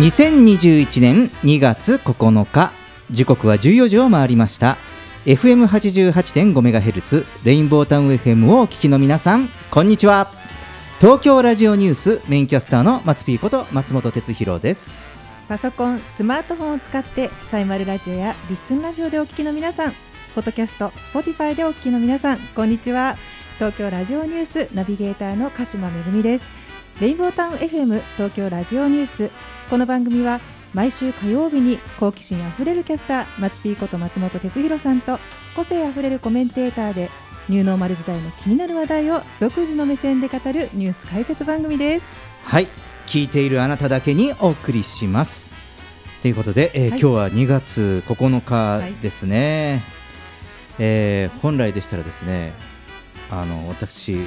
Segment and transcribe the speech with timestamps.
[0.00, 2.72] 2021年2月9日
[3.10, 4.78] 時刻は14時を回りました
[5.26, 10.32] FM88.5MHz レインボータウン FM をお聞きの皆さんこんにちは
[11.00, 19.92] 東京ラジオニュースメインキャスターの松ピーこと松本哲弘ですパソコン、スマートフォンを使ってサイマルラジオやリスンラジオでお聞きの皆さん、
[20.34, 23.18] ポッドキャスト、 Spotify でお聞きの皆さん、こんにちは。
[23.58, 26.50] 東京ラジオニュースナビゲーターの鹿島めぐみです。
[27.00, 29.30] レインボータウン FM 東京ラジオニュース。
[29.70, 30.38] この番組は
[30.74, 35.18] 毎週火曜日に好奇心あふれるキャスター松ピーこと松本哲弘さんと
[35.56, 37.08] 個性あふれるコメンテーターで
[37.48, 42.06] ニューノーマル時代の気になる話題を独自の目線で語るニュース解説番組です。
[42.44, 42.68] はい。
[43.06, 45.50] 聞いているあなただけにお送りします。
[46.20, 47.00] ということで、えーはい。
[47.00, 49.82] 今日は2月9日ですね、
[50.78, 52.52] えー本来でしたらですね
[53.30, 54.18] あの私、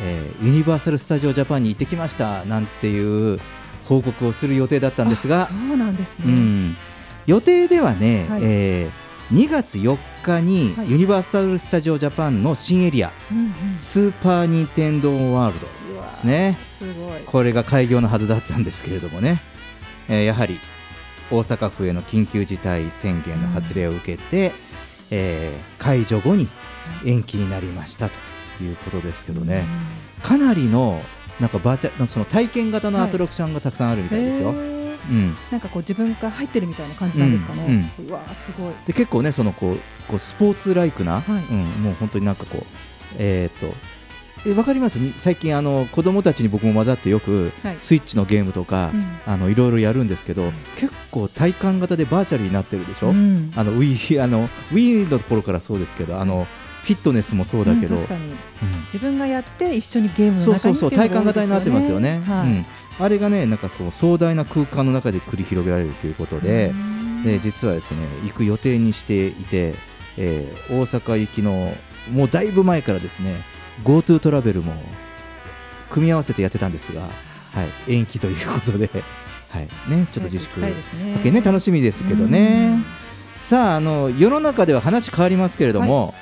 [0.00, 3.40] えーユニバーサル・スタジオ・ジャパンに行ってきましたなんていう
[3.84, 6.24] 報告をする予定だったんですがあそうなんですね。
[6.26, 6.76] うん、
[7.26, 8.40] 予定ではね、はい。
[8.44, 10.90] えー2月4日にはい。
[10.92, 13.52] ユニバーサル・スタジオ・ジャパンの新エリア、うんうん。
[13.78, 16.56] スーパー・ニンテンドー・ワールドですね。
[16.78, 17.20] すごい。
[17.26, 19.42] これが開業のはずだったんですけれどもね、
[20.06, 20.60] えーやはり
[21.28, 24.52] 大阪府への緊急事態宣言の発令を受けて、
[25.10, 26.48] えー解除後に
[27.04, 28.14] 延期になりましたと
[28.64, 29.64] いうことですけどね、
[30.22, 31.00] かなりの
[31.40, 34.50] なんかバーチャその体験型のアトラクションがたくさんあるみたいですよ。
[34.50, 34.86] へー。
[35.08, 37.92] うん、なんかこう自分が入ってるみたいな感じなんですかね。
[38.08, 38.72] うわーすごい。
[38.86, 39.78] で結構ねそのこう
[40.08, 41.44] こうスポーツライクな、はい。
[41.52, 42.64] うん、もう本当になんかこう
[43.18, 43.72] えっ、と
[44.48, 44.98] えわかります？
[44.98, 47.76] に最近あの子供たちに僕も混ざってよく、はい。
[47.78, 49.18] スイッチのゲームとか、うん。
[49.26, 53.52] あのいろいろやるんですけど、結構体感型でバーチャルになってるでしょ、うん。
[53.54, 56.46] あの Wii あの Wii の頃からそうですけどあの
[56.86, 58.06] フィットネスもそうだけど、うん
[58.86, 62.46] 自分がやって一緒にゲームのそう中にそうそう体感型になってますよね、はい。
[62.46, 62.66] うん、
[63.00, 67.24] あれがねなんかそう壮大な空間の中で繰り広げられるということで、うん。
[67.24, 69.74] で実はですね行く予定にしていて、
[70.16, 71.74] えー大阪行きの
[72.12, 73.42] もうだいぶ前からですね
[73.82, 74.72] GoTo トラベルも
[75.90, 77.08] 組み合わせてやってたんですが、は
[77.88, 78.88] い、延期ということで、
[79.50, 80.60] はいね、ちょっと自粛。
[80.60, 80.72] ね。
[81.30, 82.78] ね楽しみですけどね。
[83.38, 86.14] さああの世の中では話変わりますけれども、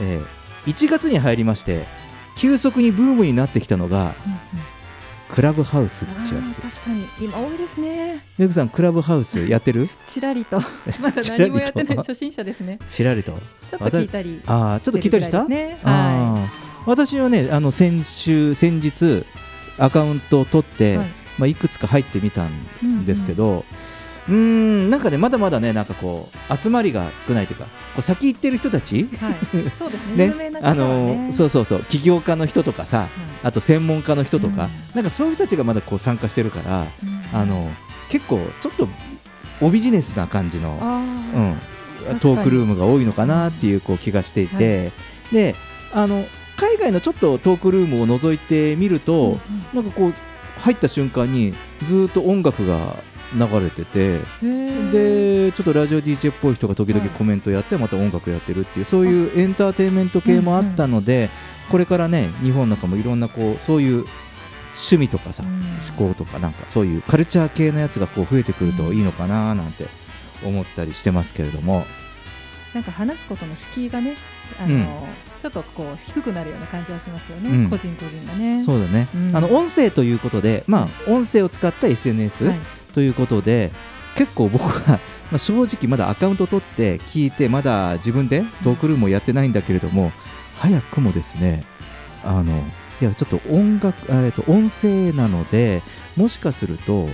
[0.00, 0.26] えー
[0.70, 1.84] 1月に入りまして
[2.36, 4.40] 急速にブームになってきたのがうんうん
[5.28, 7.08] クラブハウスっていうやつ確かに。
[7.18, 8.24] 今多いですね。
[8.38, 9.88] メグさんクラブハウスやってる？
[10.06, 10.60] ちらりと。
[11.00, 12.78] まだ何もやってない初心者ですね。
[12.88, 13.32] ちらりと？
[13.68, 14.40] ちょっと聞いたり。
[14.46, 15.44] ああちょっと聞いたりした？
[15.48, 15.78] ね。
[15.82, 16.88] あー。
[16.88, 19.24] 私はねあの先週先日
[19.78, 21.06] アカウントを取って、はい。
[21.06, 23.64] いまあ、いくつか入ってみたんですけど、うーん
[24.28, 29.08] なんかねまだまだねなんかこう集まりが少ないというかこう先行ってる人たち？
[29.20, 29.34] はい。
[29.76, 30.26] そうですね。
[30.32, 31.32] 有名な方はあのね。
[31.32, 33.08] そうそうそう起業家の人とかさ
[33.42, 34.70] あと専門家の人とか、うん。
[34.94, 37.38] なんかそういう人たちがまだこう参加してるから、うん。
[37.38, 37.70] あの
[38.08, 38.88] 結構ちょっと
[39.60, 40.98] おビジネスな感じの、あ
[41.36, 41.56] うん
[42.20, 44.92] トークルームが多いのかなっていうこう気がしていて、
[45.32, 45.54] で
[45.92, 49.40] あの海外のちょっとトークルームを覗いてみると、
[49.72, 50.14] なんかこう
[50.60, 51.54] 入った瞬間に
[51.84, 52.96] ずっと音楽が
[53.34, 54.20] 流れてて。
[54.20, 54.46] あ。
[54.92, 57.10] ででちょっとラジオ DJ っぽい人が時々はい。
[57.10, 61.30] コメントやってまた音楽やってるっていうそういうエンターテインメント系もあったので、
[61.70, 64.04] これからね日本なんかもいろんなこうそういう
[64.74, 69.86] 趣味とかさ、思考とかなんかそういうカルチャー系のやつがこう増えてくるといいのかななんて
[70.44, 71.86] 思ったりしてますけれども、
[72.72, 74.16] なんか話すことの敷居がね、
[74.58, 74.86] あの、うん。
[75.40, 77.50] ちょっとこう低くなるような感じはしますよね。
[77.50, 77.70] うん。
[77.70, 78.64] 個人個人がね。
[78.64, 79.36] そうだね、うん。
[79.36, 83.72] あの音声ということでまあ音声を使った SNS はいということで、
[84.14, 85.00] 結構僕は
[85.30, 90.12] まあ正直まだアカウント取って聞いてまだ自分でトークルームをやってないんだけれども
[90.58, 91.64] 早くもですね
[92.24, 92.62] あの
[93.00, 95.82] いやちょっと音楽、えー、と音声なので
[96.16, 97.08] もしかすると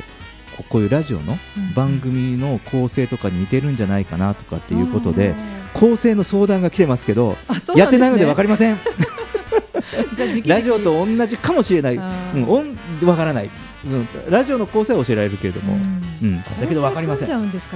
[0.56, 1.38] ここういうラジオの
[1.75, 5.35] 番組の構成とかに似てるんじゃないかなとかっていうことで
[5.73, 7.37] 構成の相談が来てますけどね。
[7.77, 8.79] やってないので分かりません。
[10.44, 13.50] ラジオと同じかもしれない、あうん、わからない
[14.29, 16.00] ラジオの構成は教えられるけれども、うん。
[16.23, 17.29] うん、だけど分かりません。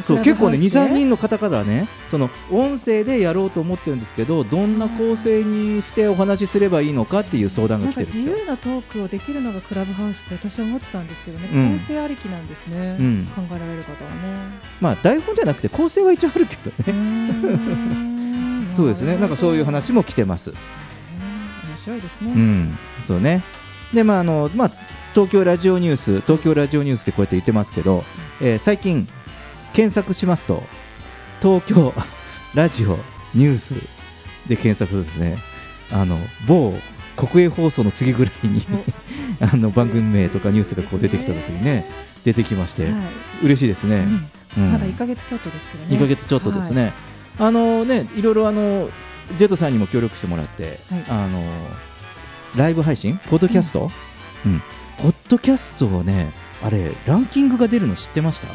[0.02, 8.34] そう結構ね23人人の方からねその音声でやろうと思ってるんですけどどんな構成にしてお話しすればいいのかっていう相談が来てるんですよ。
[8.34, 11.78] 自由なトークをできるのがクラブハウスって私は思ってたんですけどね、うん。
[11.78, 13.28] 構成ありきなんですね、うん。
[13.34, 14.16] 考えられる方はね。
[14.80, 16.98] まあ台本じゃなくて構成は一応あるけどね。
[16.98, 18.72] ん。
[18.76, 19.16] そうですね。
[19.16, 20.50] なんかそういう話も来てます。
[20.50, 22.32] うん面白いですね。
[22.32, 23.42] うん、そうね。
[23.92, 24.70] でまああのまあ
[25.14, 28.02] 東京ラジオニュース東京ラジオニュースってこうやって言ってますけど、
[28.40, 29.06] えー最近
[29.72, 30.62] 検索しますと
[31.40, 31.92] 東京
[32.54, 32.96] ラジオ
[33.34, 33.74] ニュース
[34.48, 35.38] で検索ですね
[35.90, 36.16] あの
[36.46, 36.72] 某
[37.16, 38.64] 国営放送の次ぐらいに
[39.40, 41.88] あの番組名とかニュースがこう出てきた時にね
[42.24, 42.92] 出てきまして、はい。
[43.44, 43.96] 嬉しいですね。
[43.96, 44.30] うん。
[44.56, 44.72] うん。
[44.72, 45.96] まだ1ヶ月ちょっとですけどね。
[45.96, 46.94] 2ヶ月ちょっとですね、
[47.38, 48.88] あのねいろいろあの
[49.36, 51.04] ジェットさんにも協力してもらって、はい。
[51.08, 51.44] あの
[52.56, 53.90] ライブ配信ポッドキャスト、
[54.46, 54.62] うん
[54.98, 56.32] ポッドキャストをね
[56.62, 58.48] あれランキングが出るの知ってました？
[58.48, 58.50] あ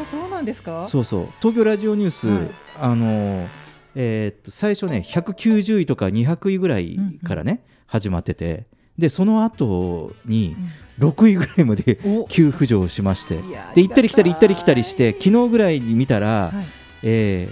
[0.00, 0.88] あそうなんですか？
[0.88, 1.28] そうそう。
[1.40, 2.50] 東京ラジオニュース、はい。
[2.78, 3.48] あの
[3.94, 8.66] えーっと最初ね190位とか200位ぐらいからね、始まってて。
[8.98, 10.54] でその後に
[10.98, 12.26] 6位ぐらいまでお。
[12.28, 13.36] 急浮上しまして。
[13.74, 16.66] で行ったり来たり行ったり来たりして昨日ぐらいに見たら、はい。
[17.02, 17.48] え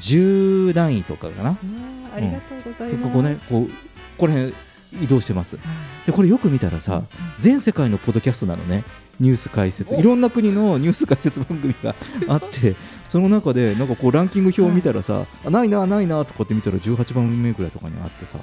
[0.00, 1.50] ー、10何位とかかな。
[1.50, 1.56] あ
[2.16, 2.96] ありがとうございます。
[2.96, 3.70] でここねこう
[4.18, 4.54] これ辺
[4.92, 5.56] 移動してます。
[5.56, 6.06] はい。
[6.06, 7.02] でこれよく見たらさ
[7.38, 8.84] 全世界のポッドキャストなのね。
[9.20, 9.94] ニュース解説。
[9.96, 11.94] いろんな国のニュース解説番組が
[12.28, 12.76] あって
[13.08, 18.38] その中でなんかこうランキング表を見たらさ、あないなないなとかって見たら18番目ぐらいとかにあってさ。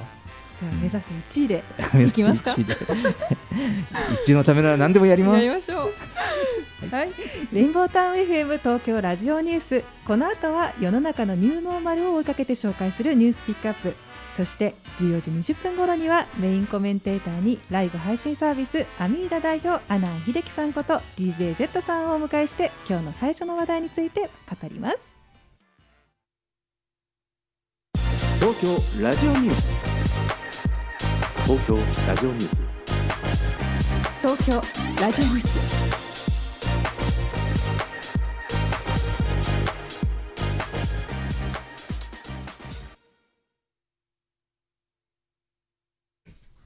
[0.58, 1.64] じゃあ目指せ1位で
[2.08, 2.52] いきますか。
[2.52, 2.78] 1位で
[4.22, 5.46] 一位のためなら何でもやります。
[5.46, 5.94] やりましょう。
[6.92, 7.12] はい、
[7.52, 9.84] レインボータウン FM 東京ラジオニュース。
[10.06, 13.96] この後は世の中のニューノーマルを追いかけて紹介するニュースピックアップ
[14.36, 25.18] そして14時20分頃にはメインコメンテーターにライブ配信サービスアミーダ代表アナン秀樹さんこと DJ ジェットさんをお迎えして今日の最初の話題について語ります。
[28.40, 29.82] 東京ラジオニュース。
[31.46, 31.78] 東京
[32.08, 32.76] ラジオニュース。
[34.22, 34.62] 東京
[35.02, 36.05] ラジオニュース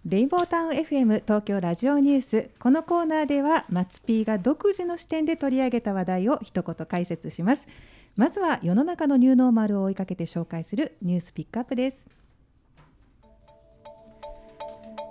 [0.09, 2.49] レインボータウン FM 東京ラジオニュース。
[2.57, 7.67] このコーナーでは松 P が独自の視点で取り上げた話題を一言解説します。
[8.15, 12.09] まずは世の中のニューノーマルを追いかけて紹介するニュースピックアップです。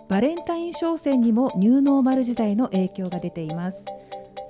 [0.09, 3.85] バレンタイン商戦にもニューノーマル時代の影響が出ています。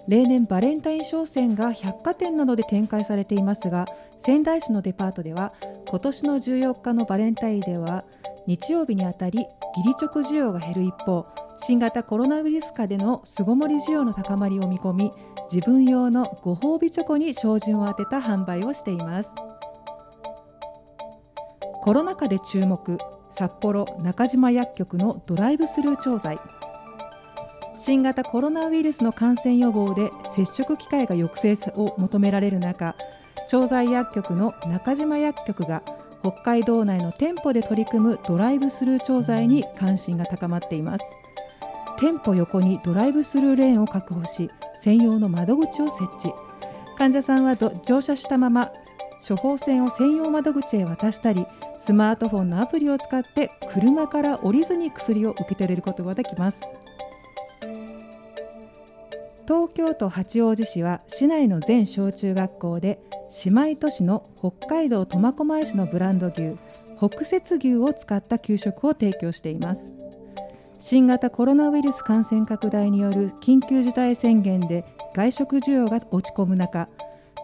[0.09, 3.85] 例年バレンタイン商戦が百貨店などで展開されていますが
[4.17, 5.53] 仙台市のデパートでは
[5.87, 8.05] 今年の14日のバレンタインでは
[8.49, 9.41] 日曜日にあたり
[9.77, 11.27] 義理チョコ需要が減る一方
[11.61, 15.13] 新型コロナウイルス下での巣ごもり需要の高まりを見込み
[15.53, 19.31] 自分用のご褒美チョコに照準を当てた販売をしています。
[21.83, 22.97] コロナ禍で注目
[23.31, 26.39] 札幌中島薬局のドライブスルー調剤。
[27.77, 32.97] 新型コロナウイルスの感染予防で接触機会が抑制を求められる中
[33.49, 35.83] 調剤薬局の中島薬局が
[36.31, 41.05] 北海道内の店舗で取り組むドライブスルー調剤に関心が高まっています。
[41.99, 46.33] 店舗横にドライブスルーレーンを確保し専用の窓口を設置。
[46.99, 48.71] 患者さんは乗車したまま
[49.27, 51.47] 処方箋を専用窓口へ渡したり
[51.79, 56.61] スマートフォンのアプリを使って車から降りずに薬を受け取れることができます。
[59.49, 63.01] 東京都八王子市は市内の全小中学校で
[63.47, 66.59] 姉妹都市の北海道苫小牧市のブランド牛
[66.99, 69.95] 北雪牛を使った給食を提供しています。
[70.79, 76.91] 新型コロナウイルス感染拡大による緊急事態宣言で外食需要が落ち込む中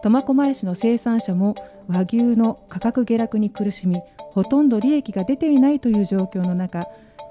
[0.03, 1.55] 苫小牧市の生産者も
[1.87, 6.83] 和牛の価格下落に苦しみほとんど利益が出ていないという状況の中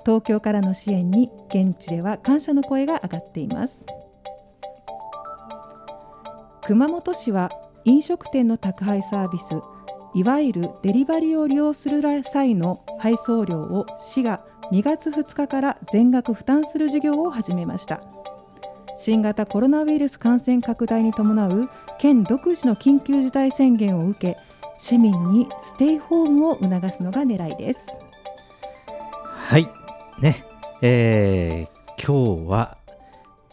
[0.04, 3.84] 東京からの支援に現地では感謝の声が上がっています。
[6.66, 7.50] 熊本市は
[7.84, 9.60] 飲食店の宅配サービス
[10.14, 14.42] いわゆるデリバリーを利用する際の配送料を市が
[14.72, 18.00] 2月2日から全額負担する事業を始めました。
[18.96, 21.68] 新型コロナウイルス感染拡大に伴う
[21.98, 24.36] 県独自の緊急事態宣言を受け
[24.78, 27.88] 市民にステイホームを促すのが狙いです。
[29.34, 29.68] はい。
[30.18, 30.46] ね。
[30.80, 31.74] えー
[32.06, 32.76] 今日は、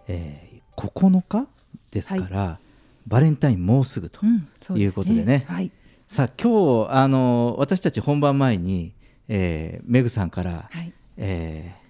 [0.08, 1.48] えー9日
[1.92, 2.60] ですから、
[3.08, 5.46] バレンタインもうすぐと、うんそうですいうことでね。
[5.48, 5.72] はい、
[6.08, 8.94] さあ今日あの私たち本番前に、
[9.28, 11.82] えーメグさんから、はい、えー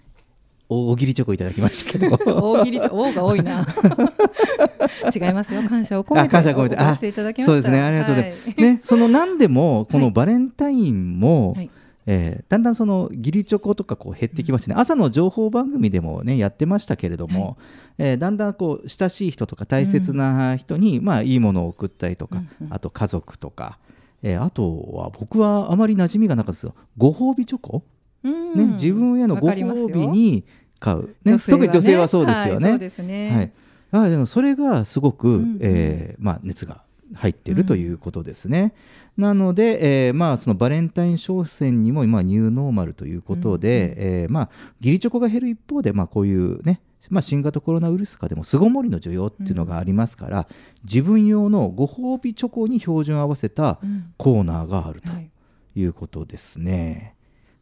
[0.73, 2.15] 大喜利チョコいただきましたけど。
[2.33, 3.67] 大喜利と大が多いな。
[5.13, 5.63] 違いますよ。
[5.63, 6.75] 感謝を込めてあ感謝を込めて。
[6.75, 7.51] 応募していただきました。
[7.51, 7.81] そうですね。
[7.81, 8.61] ありがとうございます、はい。
[8.61, 10.05] ねその何でもこはい。
[10.05, 11.69] のバレンタインも、はい
[12.07, 17.57] えーだんだんその義理チョコとかこう減ってきましてね、朝の情報番組でもねやってましたけれども、
[17.97, 22.73] えーだんだんこう親しい人とか大切な人に、まあいいものを送ったりとか、うんうん。
[22.73, 23.77] あと家族とか、
[24.23, 26.75] えーあとは僕はあまり馴染みがなかったですよ。
[26.97, 27.83] ご褒美チョコ、
[28.23, 28.55] うん。
[28.55, 30.43] ね、自分へのご褒美に
[30.79, 32.69] 買う、ね女性は特に女性はそうですよね。
[32.69, 33.51] はいそうですね、
[33.91, 35.57] はい、あでもそれがすごく、んうん。
[35.61, 36.81] えーまあ、熱が
[37.13, 38.73] 入ってるということですね。
[39.17, 44.49] なので、えーまあ、そのバレンタイン商戦にも今ニューノーマルということで、えーまあ、
[44.79, 50.47] 義理チョコが減る一方で、まあ、こういうね、まあ、新型コロナウイルス禍でも巣ごもりの需要っていうのがありますから、
[50.83, 54.13] 自分用のご褒美チョコに標準合わせたうん。
[54.17, 55.29] コーナーがあるとはい
[55.75, 57.15] いうことですね。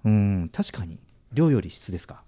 [0.04, 1.00] うん確かに。
[1.34, 2.24] 量より質ですか？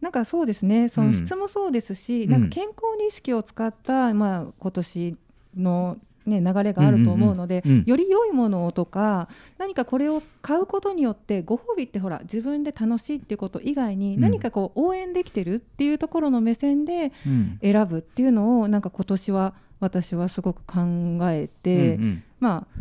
[0.00, 1.14] なんかそうですね、そうのん。
[1.14, 2.30] 質もそうですし、うん。
[2.30, 5.16] なんか健康に意識を使った、まあ今年
[5.56, 22.80] の、ね、流れがあると思うので、うんうんうんより良いものをとか、何かこれを買うことによって、ご褒美ってほら、自分で楽しいっていうこと以外に、うん何かこう応援できてるっていうところの目線でうん選ぶっていうのを、なんか今年は私はすごく考えて、うんうんまあ、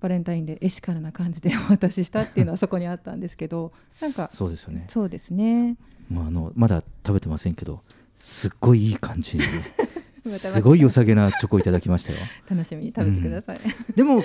[0.00, 3.72] バレンタインでエシカルな感じでお渡ししたっていうのはそこにあったんですけど、
[4.02, 4.86] なんかそうですよね。
[4.88, 5.76] そうですね。
[6.10, 7.82] まあ、あのまだ食べてませんけど
[8.14, 9.38] すっごいいい感じ
[10.24, 10.60] す。
[10.60, 12.18] ごい良さげなチョコいただきましたよ。
[12.48, 13.60] 楽しみに食べてください。
[13.94, 14.22] でも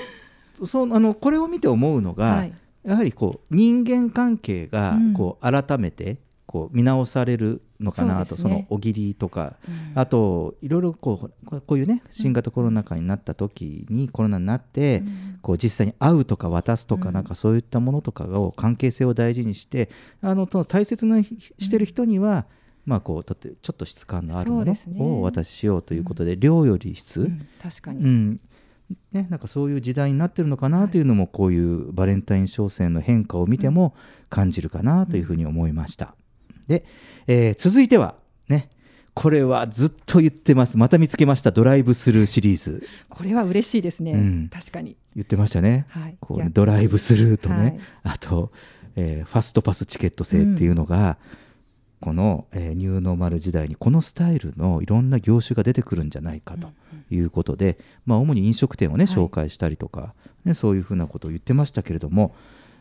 [0.64, 2.54] そうあのこれを見て思うのが、はい。
[2.84, 5.14] やはりこう人間関係がうん。
[5.14, 8.68] こう改めてこう見直されるのかなと、そね。
[8.70, 9.92] のおぎりとか、うん。
[9.96, 15.40] あといろいろこうこういうね新型コロナ禍になった時にコロナになって、うん。
[15.42, 17.16] こう実際に会うとか渡すとか、うん。
[17.16, 19.90] なんかそういったものとかを関係性を大事にして
[20.22, 22.46] あのと大切なひしてる人には、
[22.86, 28.40] まあこうちょっと質感のあるものをお渡ししようということで、量より質、うん確かに、うん。
[29.12, 33.96] ね、なんかそういう時代になってるのかなというのも、こういうバレンタイン商戦の変化を見ても
[34.30, 36.16] 感じるかなというふうに思いました。
[36.68, 36.86] で、
[37.28, 38.16] えー続いては
[38.48, 38.70] ね
[39.14, 40.78] これはずっと言ってます。
[40.78, 41.52] また見つけました。
[41.52, 42.84] ドライブスルーシリーズ。
[43.10, 44.50] これは嬉しいですね、うん。
[44.52, 45.86] 確かに、言ってましたね。
[45.90, 47.80] はい、こうねドライブスルーとね、はい。
[48.04, 48.52] あと、
[48.96, 51.18] えーファストパスチケット制っていうのが、
[52.04, 56.68] この、えーニューノーマル時代にこのスタイルのいろんな業種が出てくるんじゃないかと
[57.10, 59.16] いうことで、まあ、主に飲食店をねはい。
[59.16, 62.36] 紹介したりとか、ね、そういうふうなことを言ってましたけれども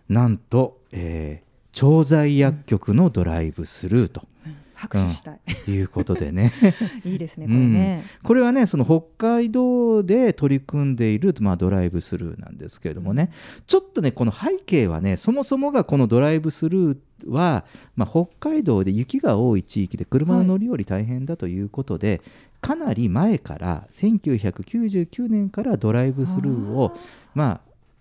[0.09, 4.27] なんと、えー調剤薬局のドライブスルーと。
[4.75, 6.53] 拍手したい、いうことでね、
[7.05, 13.31] いいですねこれね、これはねその北海道で取り組んでいる、まあ、ドライブスルーなんですけれどもね、
[13.69, 17.65] ちょっとねこの背景はねそもそもがこのドライブスルーは、
[17.97, 22.21] まあ、北海道で雪が多い地域で車の乗り降り大変だということで、
[22.61, 26.97] かなり前から1999年からドライブスルーを
[27.35, 27.61] ま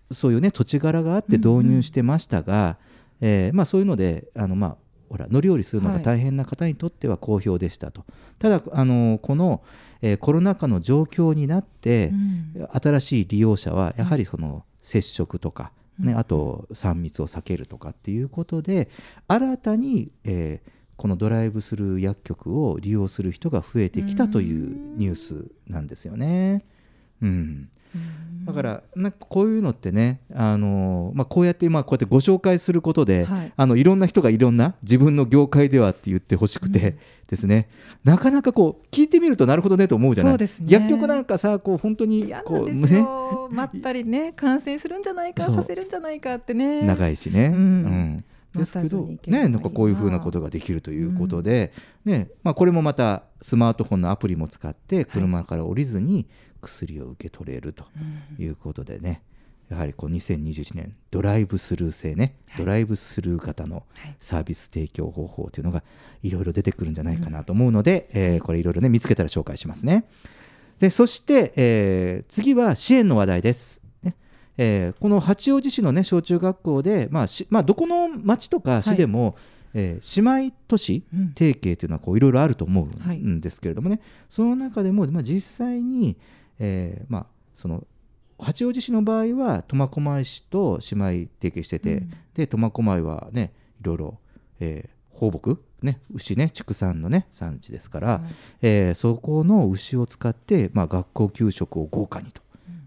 [0.10, 2.78] あそういうね土地柄があって導入してましたが、
[3.22, 4.76] えーまあ、そういうのであのまあ
[5.10, 8.06] ほら乗り降りするのが大変な方にとっては好評でしたと、
[8.40, 9.62] ただあのこの、
[10.02, 12.42] えーコロナ禍の状況になって、うん。
[12.72, 15.72] 新しい利用者はやはりその接触とか、
[16.02, 18.90] ねあと3密を避けるとかっていうことで
[19.28, 26.64] 新たに、えーこのドライブスルー薬局を利用する人が増えてきたというニュースなんですよね。
[27.24, 27.72] うん、
[28.46, 33.54] だからなんかこういうのってね、あのまあ、こうやってまあこうやってご紹介することで、はい。
[33.56, 37.70] あのいろんな人がいろんな自分の業界ではって言ってほしくてですね、
[38.04, 40.38] なかなかこう聞いてみるとなるほどねと思うじゃない？
[40.40, 40.68] ですね。
[40.70, 46.82] 薬局なんかさこう本当にこうんですよ、待ったりね感染するんじゃないかさせるんじゃないかってね。
[46.82, 47.54] 長いしね、うん。
[47.54, 48.24] うん。
[48.54, 51.72] ですけどねなんかこういうふうなことができるということで、
[52.04, 56.28] ねまあ、これもまたスマートフォンのアプリも使って車から降りずに
[56.62, 57.84] 薬を受け取れると
[58.38, 59.24] いうことでね、
[59.70, 63.84] やはりこう2021年ドライブスルー制ね、ドライブスルー型の
[64.20, 65.84] サービス提供方法というのが
[66.24, 70.06] いろいろ出てくるんじゃないかなと思うので、えーこれいろいろね見つけたら紹介しますね。
[70.80, 73.82] でそして、えー次は支援の話題です。
[74.04, 74.16] ね。
[74.58, 79.36] えーこの八王子市の、ね、小中学校で、まあしまあ、どこの町とか市でも、
[79.74, 81.34] えー姉妹都市うん。
[81.34, 83.20] 提携というのはこういろいろあると思はい。
[83.20, 86.18] うんですけれどもね、その中でも、まあ、実際に、
[86.64, 87.26] えーまあ、
[87.56, 87.86] その
[88.40, 92.14] 八王子市の場合は苫小牧市と姉妹提携してて、うん。
[92.36, 93.52] で苫小牧はね
[93.82, 94.20] いろいろ、
[94.60, 95.64] えー放牧？
[95.82, 98.22] ね牛ね畜産のね産地ですから、はい。
[98.62, 102.42] えーそこの牛を使って、まあ、学校給食を豪華にと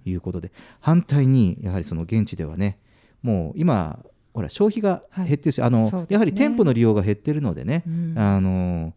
[0.05, 2.79] いうことで、反対にやはりその現地ではね
[3.23, 3.99] もう今
[4.33, 6.15] ほら消費が減ってるし、あのそうですね。
[6.15, 8.15] やはり店舗の利用が減ってるのでね、うん。
[8.19, 8.93] あの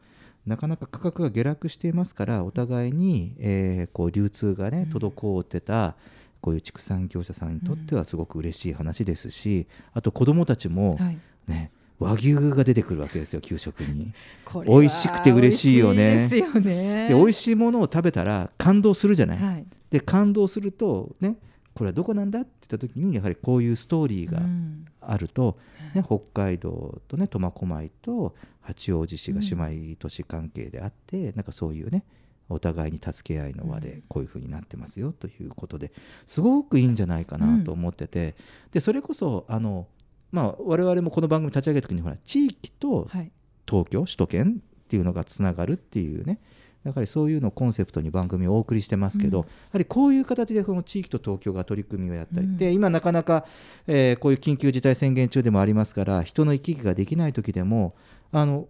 [0.47, 5.95] なかなか価格が下落していますからお互いに、えーこう流通がね滞ってた、
[6.41, 11.17] こういう畜産業者さんにとってはすごく嬉しい話ですし、あと子どもたちも、はい。
[11.47, 14.13] ね和牛が出てくるわけですよ給食に。
[14.67, 15.97] 美味しくて嬉しいよね。
[15.97, 17.07] 美味ですよね。
[17.09, 19.37] で美味しいものを食べたら感動するじゃない。
[19.37, 19.65] はい。
[19.89, 21.37] で感動するとね
[21.73, 24.85] これはどこなんだって言った時にやはりこういうストーリーがうん。
[25.01, 25.57] あると、
[25.95, 28.35] ね、北海道とね苫小牧と
[28.67, 32.03] 八王子市が姉妹都市関係であって、なんかそういうね
[32.49, 35.91] お互いに助け合いの輪でこういう風になってますよということで
[36.25, 38.35] すごくいいんじゃないかなと思ってて、
[38.71, 39.87] でそれこそあの、
[40.31, 43.31] まあ、我々もこの番組立ち上げた時にほら地域とはい。
[43.69, 46.39] 東京首都圏っていうのがつながるっていうね
[46.85, 49.45] やはりそういうのをコンセプトに番組をお送りしてますけど、うん。
[49.45, 52.55] やはりこういう形でこの地域と東京が取り組みをやったり、うん。
[52.55, 53.45] で今なかなか、
[53.87, 57.93] えーこういう緊急事態宣言中でもありますから人の行き来ができない時でも
[58.31, 58.67] あの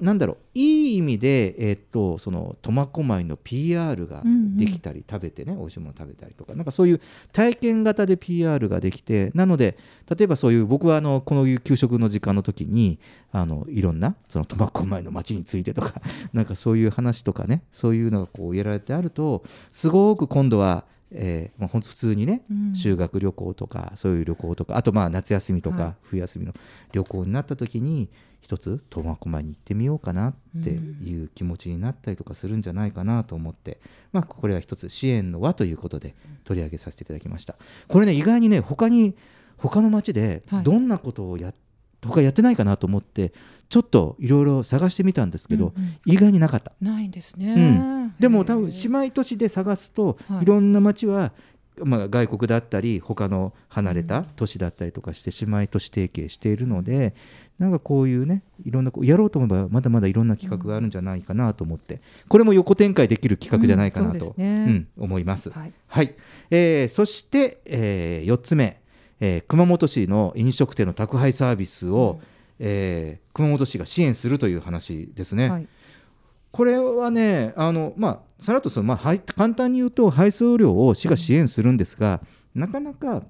[0.00, 4.22] なんだろういい意味で、えーっとその苫小牧の PR が
[4.56, 7.00] できたり、食べてね美味しいもの食べたりとかなんかそういう
[7.32, 9.76] 体験型で PR ができてなので
[10.16, 12.98] 例えばそういう僕はあのこの給食の時間の時に
[13.30, 15.92] あのいろんなその苫小牧の街についてとか
[16.32, 22.74] なんかそういう話とかねそういうのがこうやられてあるとすごく今度は、えーまあ、普通にねうん。
[22.74, 25.78] 修学旅行とかそういう旅行とかあとまあ夏休みとはい。
[25.78, 26.54] か冬休みの
[26.92, 28.08] 旅行になった時に
[28.44, 33.80] 一つ苫小牧に行ってみようかなっていう気持ちになったりとかするんじゃないかなと思って、
[34.12, 37.56] まあ、これは一つ支援の輪ということで取り上げさせていただきました。
[37.88, 39.16] これね意外にね他に
[39.56, 40.62] 他の町ではい。
[40.62, 41.54] どんなことをや、
[42.02, 43.32] 他やってないかなと思って
[43.70, 45.98] ちょっといろいろ探してみたんですけど、うんうん。
[46.04, 46.72] 意外になかった。
[46.82, 48.14] ないんですね、うん。
[48.18, 50.42] でも多分姉妹都市で探すと、はい。
[50.42, 51.32] い、ろんな町は、
[51.82, 57.14] まあ、外国だったり他の離れた都市だったりとかして姉妹都市提携しているので、
[57.58, 64.64] なんかこういうねいろんなこうやろうと思えばまだまだいろんな企画があるんじゃないかなと思ってこれも横展開できる企画じゃないかなうんと、そうですね。
[64.66, 65.50] うん思います。
[65.50, 65.72] はい。
[65.86, 66.14] はい、
[66.50, 68.80] えーそして、え4つ目、
[69.20, 72.20] えー熊本市の飲食店の宅配サービスを、
[72.58, 75.50] えー熊本市が支援するという話ですね。
[75.50, 75.66] はい
[76.54, 82.20] これはね、あのまあ、さらっとその、まあ、はい簡単に言うと、配送料を市が支援するんですが、
[82.54, 83.22] なかなか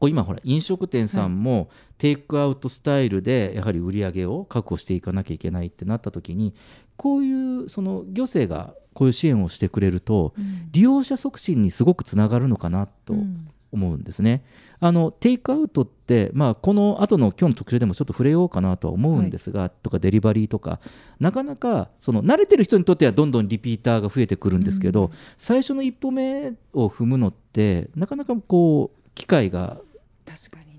[0.00, 6.52] こう今、ほら、飲食店さんもテイクアウトスタイルで、やはり売り上げを確保していかなきゃいけないってなったときに、
[6.96, 10.34] こういうその行政がこういう支援をしてくれると、
[10.72, 14.42] 利用者促進にすごくつながるのかなとうん思うんですね。
[14.80, 20.80] あのテイクアウトって、まあ、この後の今日の特集でもちょっと触れようかなとは思うんですが、とかデリバリーとか
[21.18, 29.80] なかなかその慣れてる人にとってはどんどんリピーターが増えてくるんですけど、うん最初の一歩目を踏むのってなかなかこう機会が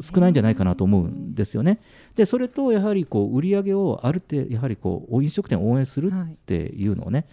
[0.02, 1.80] 少ないんじゃないかなと思うんですよね。
[2.16, 7.28] でそれとやはりこう売り上げをある程度やはりこう飲食店を応援するはいっていうのをね、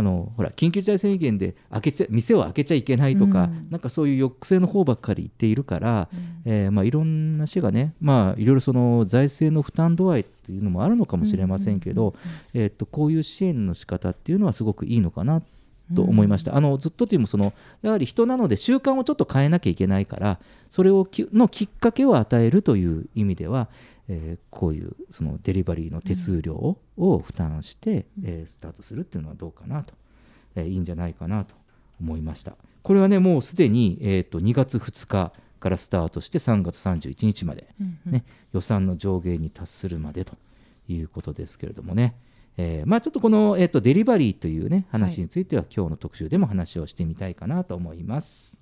[0.00, 3.68] あのほら緊急事態宣言で開けちゃ店を開けちゃいけないとか、うん。
[3.70, 6.42] なんかそういう抑制の方ばっかり言っているから、うん。
[6.46, 12.14] えーまあ、いろんな市がね、まあ、いろいろその財政の負担度合いっていうのもあるのかもしれませんけど、
[12.54, 15.42] えーっとこういう支援の仕方っていうのはすごくいいのかな
[15.94, 20.38] と思いました、あのずっとというよりもそのやはり人なので習慣をちょっと変えなきゃいけないから
[20.70, 23.68] それをきのきっかけを与えるという意味では、
[24.12, 29.94] えーこういうそのデリバリーの手数料を,、を負担して、えースタートするっていうのはどうかなと、
[30.56, 31.54] えーいいんじゃないかなと
[32.00, 32.56] 思いました。
[32.82, 38.12] これはねもうすでに、えー、と2月2日からスタートして3月31日まで、うんうん。
[38.12, 40.32] ね、予算の上限に達するまでと
[40.88, 42.16] いうことですけれどもね、
[42.56, 48.59] えーまあ、ちょっとこの、えー、とデリバリーという、ね、話については、今日の特集でも話をしてみたいかなと思います。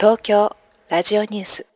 [0.00, 0.56] 東京
[0.88, 1.66] ラジオニュース。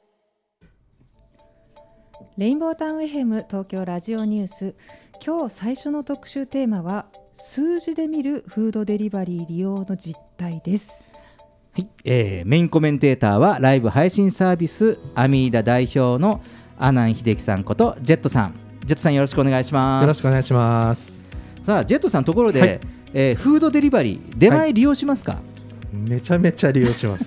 [2.38, 4.74] レインボータウン FM 東京ラジオニュース。
[5.22, 7.06] 今日最初の特集テーマは
[7.44, 11.10] 数字で見るフードデリバリー利用の実態です。
[11.72, 11.88] はい。
[12.04, 16.40] えーメインコメンテーターはライブ配信サービスアミーダ代表の
[16.78, 18.54] 阿南秀樹さんことジェットさん。
[18.86, 20.02] ジェットさんよろしくお願いします。
[20.02, 21.12] よろしくお願いします。
[21.64, 22.80] さあジェットさんところで、はい。
[23.12, 25.38] えーフードデリバリー出前利用しますか、
[25.92, 27.24] めちゃめちゃ利用します。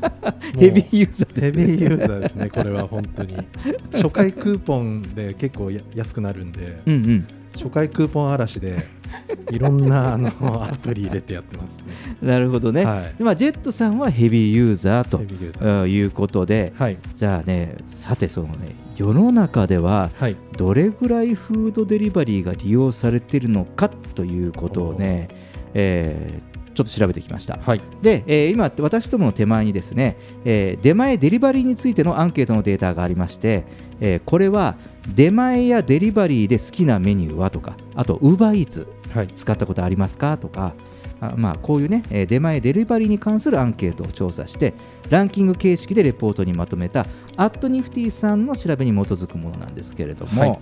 [0.60, 1.42] ヘビーユーザーですね。
[1.42, 3.34] ヘビーユーザーですねこれは本当に。
[3.94, 8.84] 初回クーポンで結構や安くなるんで、うんうん初回クーポン嵐で
[9.50, 10.28] いろんなあの
[10.64, 12.16] アプリ入れてやってますね。
[12.22, 13.22] なるほどね、はい。
[13.22, 16.98] まあ、ジェットさんはヘビーユーザーということで、はい。
[17.16, 20.36] じゃあねさてそのね世の中でははい。
[20.56, 25.28] どれぐらいフードデリバリーが利用されているのかということをね、
[25.74, 27.58] えーちょっと調べてきました。
[27.62, 27.80] はい。
[28.02, 33.64] で、えー今、私どもの手前にですね、えー出前デリバリーについてのアンケートのデータがありまして、
[34.00, 34.76] えーこれは
[35.14, 39.28] 出前やデリバリーで好きなメニューはとか、あと、ウーバーイーツはい。
[39.28, 40.36] 使ったことありますか？
[40.38, 40.74] とか、
[41.20, 44.74] あまあ、こういうね、えー出前デリバリーに関するアンケートを調査して、
[45.10, 47.06] ランキング形式でレポートにまとめた、
[47.36, 50.58] アットニフティさんの調べに基づくものなんですけれども、はい。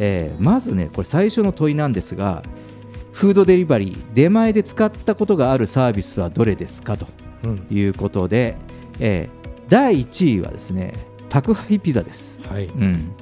[0.00, 2.42] えーまずね、これ最初の問いなんですが、
[3.14, 7.06] フードデリバリー、出前で使ったことがあるサービスはどれですかと
[7.44, 7.66] うん。
[7.70, 8.56] いうことで、
[9.00, 10.92] えー第1位はですね、
[11.30, 12.38] 宅配ピザです。
[12.46, 12.66] はい。
[12.66, 13.12] うん、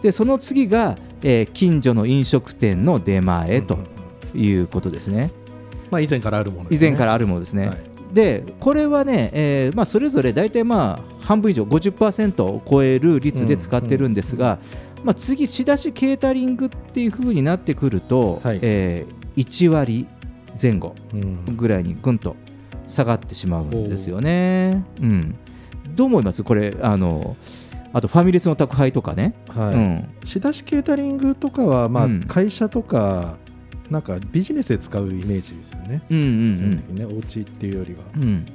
[0.00, 3.86] でその次が、えー近所の飲食店の出前とうんうん
[4.34, 4.40] うん。
[4.40, 5.30] いうことですね。
[5.90, 6.86] まあ以前からあるものですね。
[6.88, 7.66] 以前からあるものですね。
[7.66, 7.78] はい。
[8.14, 14.58] でこれはね、えーまあ、それぞれ大体まあ半分以上50%を超える率で使ってるんですが、
[15.04, 18.58] まあ、次仕出しケータリングっていう風になってくると、はい。
[18.62, 20.06] えー1割
[20.60, 21.44] 前後うん。
[21.56, 22.36] ぐらいにぐんと
[22.86, 24.84] 下がってしまうんですよね。
[25.00, 25.06] う。
[25.06, 25.34] ん、
[25.94, 26.42] どう思います？
[26.42, 27.36] これあの
[27.92, 29.74] あとファミレスの宅配とかね、はい。
[29.74, 32.22] うん、仕出しケータリングとかは、まあうん。
[32.24, 33.38] 会社とか
[33.90, 36.02] なんかビジネスで使うイメージですよね。
[36.10, 38.00] うんうん基本的にね、お家っていうよりは。
[38.16, 38.46] うんうん。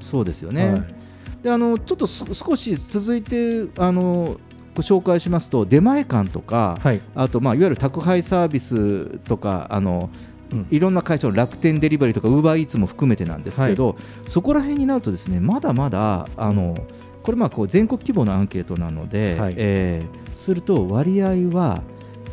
[0.00, 0.72] そうですよね。
[0.72, 0.94] はい。
[1.42, 4.40] であのちょっとす少し続いてあの
[4.76, 7.00] ご紹介しますと出前館とか、はい。
[7.14, 10.10] あとまあいわゆる宅配サービスとかあの、
[10.52, 10.66] うん。
[10.70, 13.96] いろんな会社の楽天デリバリーとかウーバーイーツも含めてなんですけど、
[14.28, 16.76] そこら辺になるとですねまだまだあの
[17.22, 19.54] これまあこう全国規模のアンケートなので、はい。
[19.56, 21.82] えーすると割合は、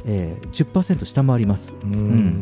[0.05, 1.73] えー、10%下回ります。
[1.81, 1.91] うん。
[1.91, 2.41] ん。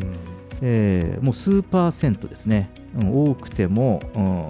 [0.63, 4.49] えーもう数パーセントですね、うん多くても、うん、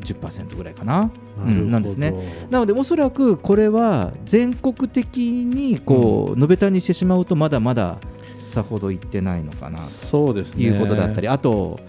[0.00, 2.14] 10%ぐらいかな、うんなんですね。
[2.50, 7.98] なので、おそらくこれは全国的にこう、延べたにしてしまうと、まだまだ
[8.38, 10.54] さほどいってないのかなそうですね。
[10.54, 11.80] ということだったり、あと、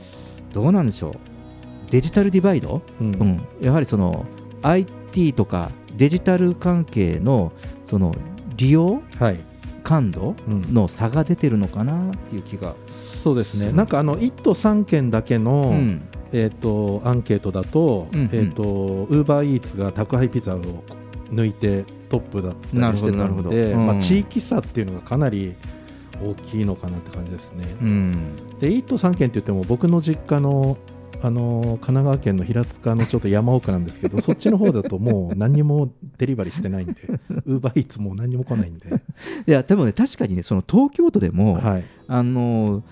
[0.53, 1.13] どうなんでしょう、
[1.91, 4.25] デジタルディバイド、うんうん、やはりその
[4.61, 7.51] IT とかデジタル関係の
[7.85, 8.15] その
[8.55, 9.01] 利用？
[9.19, 9.39] はい。
[9.83, 10.35] 感度？
[10.47, 12.75] うんの差が出てるのかなっていう気が。
[13.23, 13.71] そうですね。
[13.71, 16.01] なんかあの1都3県だけの、うん
[16.33, 20.61] えっ、とアンケートだと、ウーバーイーツが宅配ピザを
[21.31, 25.55] 抜いてトップだったりしてたなるほどので、うんまあ地域差っていうのがかなり
[26.21, 27.65] 大きいのかなって感じですね。
[27.81, 28.59] うん。
[28.59, 30.77] で1都3県って言っても僕の実家の
[31.21, 36.95] あの神奈川県の平塚のちょっと山奥なんですけど そっちの方だともう何にもデリバリーしてないんで
[37.45, 38.89] ウーバーイーツもう何にも来ないんで、
[39.47, 41.83] いやでもね確かにねその東京都でも、はい。
[42.09, 42.83] あの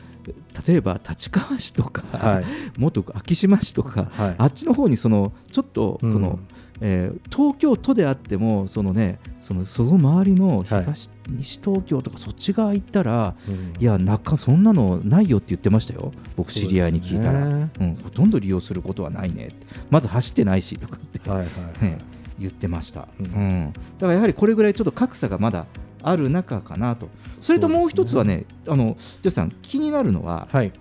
[0.67, 2.45] 例えば立川市とか、はい。
[2.77, 4.36] 元昭島市とか、はい。
[4.38, 6.21] あっちの方にそのちょっとこうん。
[6.21, 6.39] の、
[6.81, 13.73] えー東京都であってもそのねそのその周りの東、西東京とかそっち側行ったらうん。
[13.79, 16.12] いや中そんなのないよって言ってましたよ。
[16.36, 17.71] 僕知り合いに聞いたら、ね。
[17.79, 19.49] うん、ほとんど利用することはないね。
[19.89, 21.47] まず走ってないしとかって、はいはい
[21.84, 21.97] ね
[22.39, 23.27] 言ってました、ううん
[23.65, 23.73] ん。
[23.73, 25.67] だからやはりこれぐらいちょっと格差がまだ
[26.04, 27.10] ある中かなと。
[27.42, 30.72] それともう一つはねあのジョスさん気になるのははい。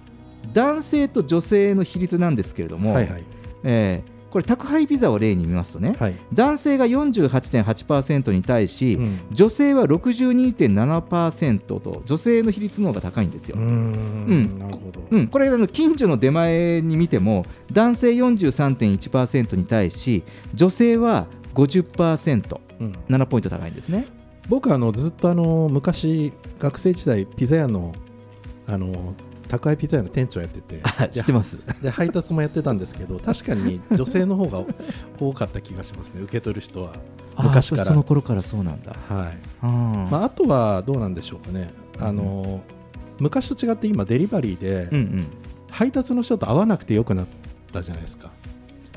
[0.55, 3.25] 男性と女性の比率なんですけれども、はいはい。
[3.65, 6.15] えーこれ宅配ピザを例に見ますとね、はい。
[6.33, 9.19] 男性が48.8%に対し、うん。
[9.33, 13.57] 女性は62.7%と女性の比率の方が高いんですよ。
[13.59, 20.23] うーんなるほど、うん、これあの近所の出前に見ても男性43.1%に対し
[20.55, 22.93] 女性は50%、うん。
[23.09, 24.07] 7ポイント高いんですね。
[24.51, 27.95] 僕あのずっとあの昔学生時代ピザ屋の
[28.67, 29.15] あの
[29.49, 30.81] 宅配ピザ屋の店長やってて。
[30.85, 31.57] あ知ってます。
[31.83, 34.63] で配達もやってたんですけど確かに女性の方が
[35.21, 36.95] 多かった気がしますね受け取る人は。
[37.39, 37.85] 昔から。
[37.85, 38.97] その頃からそうなんだ。
[39.09, 39.39] はい。
[39.63, 40.11] あー。
[40.11, 41.71] まあ、あとはどうなんでしょうかね。
[42.01, 42.61] あの、
[43.21, 45.27] 昔と違って今デリバリーでうんうん。
[45.71, 47.27] 配達の人と会わなくてよくなっ
[47.73, 48.31] たじゃないですか。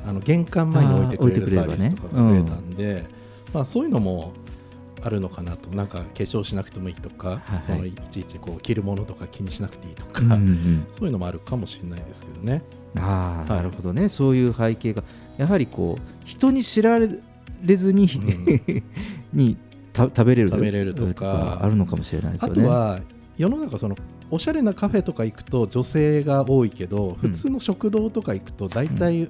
[0.06, 3.06] あの玄関前に置いてくれるサあービスとかが増えたんで、
[3.54, 4.34] まあ、そういうのも
[5.04, 5.70] あるのかなと。
[5.70, 7.62] なんか化粧しなくてもいいとか、はい。
[7.62, 10.88] そのいちいちこう着るものとか気にしなくていいとか、うんうんうん。
[10.92, 12.63] そういうのもあるかもしれないですけどね。
[12.96, 13.63] あーはい。
[13.63, 15.04] なるほどね、そういう背景が。
[15.38, 18.08] やはりこう人に知られずに、
[19.34, 19.58] に
[19.92, 21.60] た食べれる食べれるとか。
[21.62, 22.63] あるのかもしれないですあよね。
[22.63, 23.02] とは
[23.38, 23.96] 世の中その
[24.30, 29.30] おしゃれなカフェとか行くと女性が多いけど普通の食堂とか行くと大体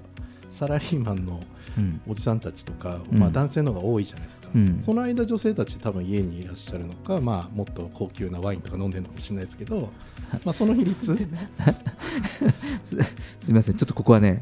[0.59, 1.41] サラリーマンの
[1.77, 2.01] うん。
[2.07, 3.17] おじさんたちとか、うん。
[3.17, 4.79] まあ、男性の方が多いじゃないですか、うん。
[4.79, 9.89] その間女性たち多分家にいらっしゃるのか、まあ、もっと高級なワインとか飲んでるのかもしれないですけど、
[10.45, 11.15] まあ、その比率。
[12.85, 12.97] す
[13.41, 13.75] すみません。
[13.75, 14.41] ちょっとここはね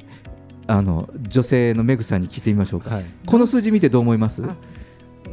[0.67, 3.05] あの女性のメグさんに聞いてみましょうか、はい。
[3.25, 4.43] この数字見てどう思います？
[4.43, 4.55] あ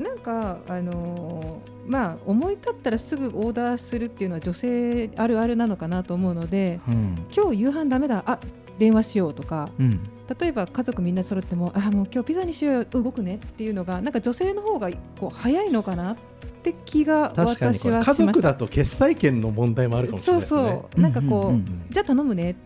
[0.00, 7.18] なんかあのーまあ思い立ったらすぐオーダーするっていうのは女性あるあるなのかなと思うのでうん。
[7.34, 8.22] 今日夕飯ダメだ。
[8.26, 8.38] あ
[8.78, 10.00] 電話しようとかうん。
[10.40, 16.16] 例えば家族みんな揃ってもあもう今日ピザにしようよ動くねっていうのがなんか女性の方がこう早いのかなっ
[16.62, 20.90] て気が私はしました家族だと決済権の問題もあるかもしれそうないですね。
[20.92, 22.56] そうなんかこう、うんうんじゃあ頼むね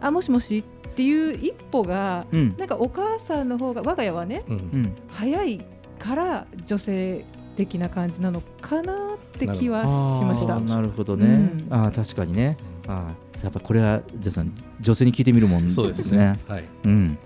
[0.00, 2.56] あもしもしっていう一歩が、うん。
[2.58, 4.56] なんかお母さんの方が我が家はねうん。
[4.56, 4.96] うん。
[5.08, 5.64] 早い
[5.98, 7.24] から女性
[7.56, 10.56] 的な感じなのかなって気はあしました。
[10.56, 10.68] ー。
[10.68, 11.66] なるほどね、うん。
[11.70, 12.56] あー確かにね。
[12.88, 15.74] あーやっぱこれはじゃあさん女性に聞いてみるもんですね。
[15.74, 16.38] そうですね。
[16.46, 16.64] はい。
[16.84, 17.18] うん、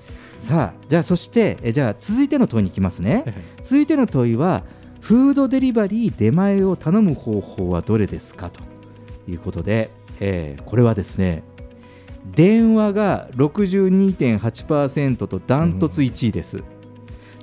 [0.43, 3.25] さあじゃあそしてえじゃあ続いての問いに行きますね。
[3.63, 4.63] 続いての問いは
[5.01, 8.61] フードデリバリー出前を頼む方法はどれですかと
[9.29, 11.43] いうことで、えーこれはですね
[12.35, 16.63] 電話が62.8%とダントツ1位です、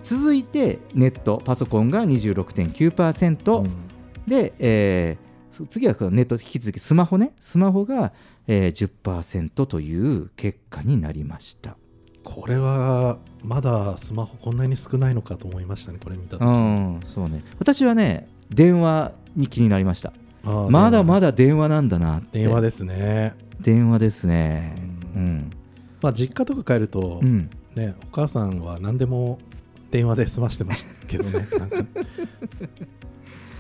[0.01, 3.69] 続いてネットパソコンが26.9%、うん。
[4.27, 7.33] で、えーそ次はネット引き続きスマホね。
[7.37, 8.13] スマホが、
[8.47, 11.77] えー、10%という結果になりました。
[12.23, 16.47] これはまだスマホこんなに少ないのかと思いましたね、これ見たとき。
[16.47, 17.43] うんそうね。
[17.59, 20.13] 私はね電話に気になりました。
[20.43, 22.39] まだまだだ電話なんだなって。
[22.39, 23.33] 電話ですね。
[23.59, 24.75] 電話ですね。
[25.15, 25.25] ううん。
[25.37, 25.49] ん
[26.01, 27.49] まあ実家とか帰ると、うん。
[27.75, 29.39] ね、お母さんは何でも
[29.91, 31.47] 電話で済ましてましたけどね。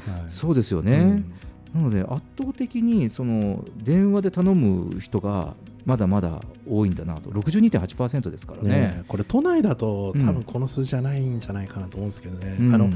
[0.07, 0.29] はい。
[0.29, 1.33] そうですようね、ん
[1.73, 5.55] なので圧倒的にその電話で頼む人が
[5.85, 7.29] まだまだ多いんだなと。
[7.31, 8.69] 62.8%ですからね。
[8.69, 10.25] ねこれ都内だとうん。
[10.25, 12.75] 多分この数字じゃないんじゃないかなと思うんですけどね、うん。
[12.75, 12.89] あの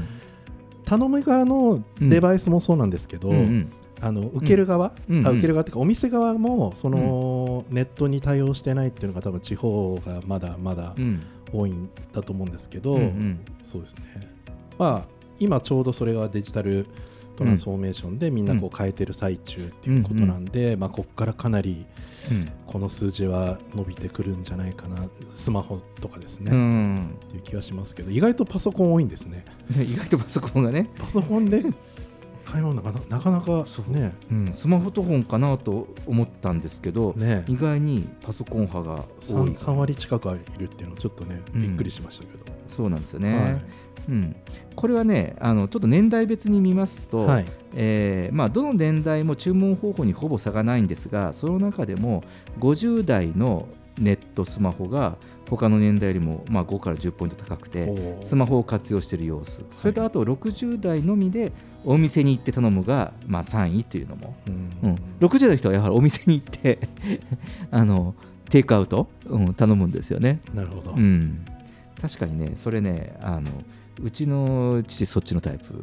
[0.84, 11.22] 頼む側のデバイスもそうなんですけど、うんうんあの受ける側、うんうんあ受ける側っていうかお店側もその、ネットに対応してないっていうのが多分地方がまだまだうん。
[11.52, 13.40] 多いんだと思うんですけど、うんうん。
[13.64, 14.02] そうですね。
[14.78, 15.08] まあ
[15.38, 16.86] 今ちょうどそれがデジタル
[17.36, 21.86] トランスフォーメーションでみんなこう変えてる最中っていうことなんで、まあ、ここからかなり
[22.30, 22.50] うん。
[22.66, 29.44] この数字は伸びてくるんじゃないかなスマホとかですね、うっんていう気がしますけど意外とパソコン多いんですね。
[29.78, 31.62] 意外とパソコンがね、パソコンで
[32.44, 34.12] 買い物なかななかなかね。
[34.30, 34.34] う。
[34.34, 37.44] ん、スマホと本かなと思ったんですけど、ね。
[37.48, 39.50] 意外にパソコン派が多い。
[39.50, 41.62] 3, 3割近くいるっていうのはちょっとね、うん。
[41.62, 43.62] びっくりしましたけど、そうなんですよね、はい
[44.08, 44.36] うん、
[44.74, 47.46] これはねあのちょっと年代別に見ますと、はい。
[47.78, 52.24] えーまあ、どの年代も注文方法にほぼ差がないんですがその中でも
[52.58, 59.62] 50代のネットスマホが他の年代よりも、まあ、5から10ポイント高くてスマホを活用している様子。
[59.70, 61.52] それとあと60代のみで
[61.84, 64.90] お店に行って頼むが、まあ、3位というのも、うん。
[64.90, 66.88] うん、60代の人はやはりお店に行って
[67.70, 68.14] あの
[68.50, 70.40] テイクアウト、うん、頼むんですよね。
[70.52, 71.44] なるほど、うん、
[72.00, 73.50] 確かにねそれねあの
[74.02, 75.74] うちの父そっちのタイプ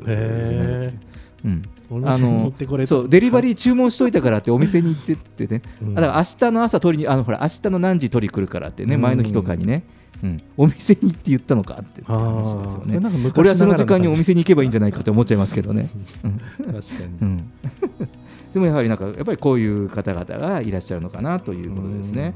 [1.46, 5.98] うん、お店に行ってこれそうデリバリー注文しといたからってお店に行ってってね、うん。
[5.98, 9.02] あだから明日の朝取りにあのほら明日の何時取り来るからってね、うん。
[9.02, 9.84] 前の日とかにね、
[10.24, 13.32] うん、お店に行って言ったのかって話ですあよね。
[13.36, 15.90] 俺はその時間にお店に行けばいいんじゃないかって思っちゃいますけどね、
[16.24, 17.52] う ん確かに、うん、
[18.54, 22.34] でもやはりなんかやっぱりこういう方々がいらっしゃるのかなということですね。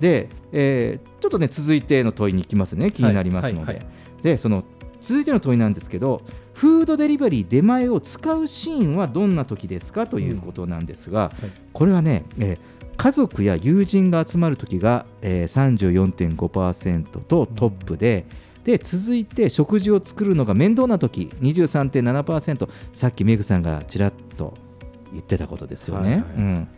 [0.00, 2.90] で、えーちょっとね続いての問いに行きますね。
[2.90, 3.86] 気になりますので、はいはいはい。
[4.22, 4.64] でその
[5.00, 6.22] 続いての問いなんですけど
[6.54, 11.50] フードデリバリー出前を使うシーンはどんな時ですかということなんですが、はい。
[11.72, 18.26] これはね、えー家族や友人が集まる時が、えー、34.5%とトップで、
[18.62, 24.52] で続いて食事を作るのが面倒な時23.7%さっきメグさんがちらっと
[25.12, 26.10] 言ってたことですよね。
[26.10, 26.22] はいはい。
[26.36, 26.68] うん。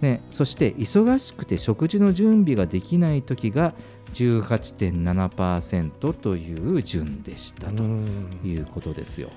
[0.00, 3.74] ねそして忙しくて食事の準備ができない時が
[4.16, 8.40] 18.7%という順でしたとうん。
[8.44, 9.30] いうことですよ。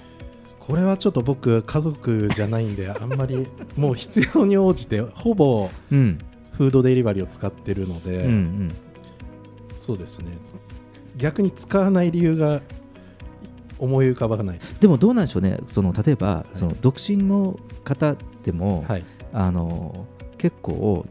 [0.60, 6.18] これはちょっと僕家族じゃないんであんまり もう必要に応じてほぼうん。
[6.54, 8.72] フードデリバリーを使ってるので、うんうん。
[9.86, 10.26] そうですね。
[11.18, 12.62] 逆に使わない理由が
[13.78, 14.60] 思い浮かばない。
[14.80, 16.58] でもどうなんでしょうね、その例えば、い。
[16.58, 19.06] その独身の方でも、はい。
[19.32, 20.06] あの
[20.38, 21.06] 結構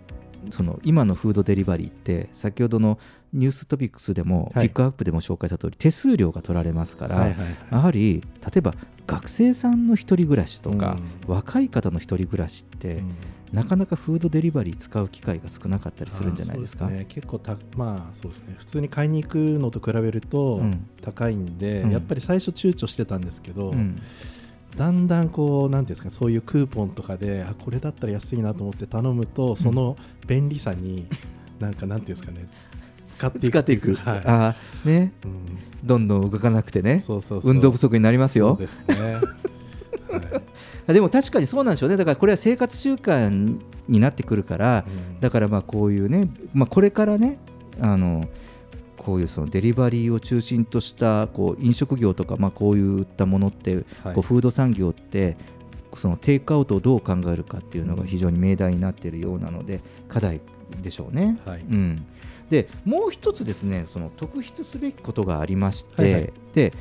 [0.51, 2.99] その今のフードデリバリーって先ほどの
[3.33, 4.69] ニューストピックスでも、はい。
[4.69, 7.49] ピックアップでも紹介した通り手数料が取られますから、はいはいはい。
[7.71, 8.75] やはり例えば
[9.07, 11.35] 学生さんの一人暮らしとか、うん。
[11.35, 13.15] 若い方の一人暮らしって、うん。
[13.53, 16.85] なかなかフードデリバリー使う機会が少なかったりするんじゃないですか？
[16.85, 18.55] あーそうね、結構たまあそうですね。
[18.59, 20.87] 普通に買いに行くのと比べるとうん。
[21.03, 21.91] 高いんで、うん。
[21.91, 24.01] やっぱり最初躊躇してたんですけど、うん。
[24.77, 31.07] だんだんこうなんていうんですかそういうクーポンとかであこれだったら安いなと思って頼むとその便利さに
[31.59, 32.47] なんかなんていうんですかね
[33.19, 33.49] 使っていく。
[33.51, 34.23] 使っていく、はい。
[34.25, 35.13] あーね。
[35.25, 35.59] うん。
[35.85, 37.01] どんどん動かなくてね。
[37.01, 37.51] そうそうそう。
[37.51, 38.57] 運動不足になりますよ。
[38.57, 39.21] ですね、は
[40.89, 40.93] い。
[40.95, 41.97] でも確かにそうなんでしょうね。
[41.97, 45.21] だからこれは生活習慣になってくるから、うん。
[45.21, 47.39] だからまあこういうね、まあ、これからね
[47.81, 48.25] あの
[48.97, 54.15] こういうそのデリバリーを中心としたこう飲食業とか、まあ、こういったものって、はい。
[54.15, 55.37] こうフード産業って
[55.95, 60.41] そのテイクアウトをどう考えるかっていうのが非常に命題になっているようなので課題
[60.83, 61.39] でしょうね。
[61.45, 61.61] はい。
[61.61, 62.07] うん、
[62.51, 66.33] でもう一つですねその特筆すべきことがありまして、はいはい。
[66.55, 66.73] で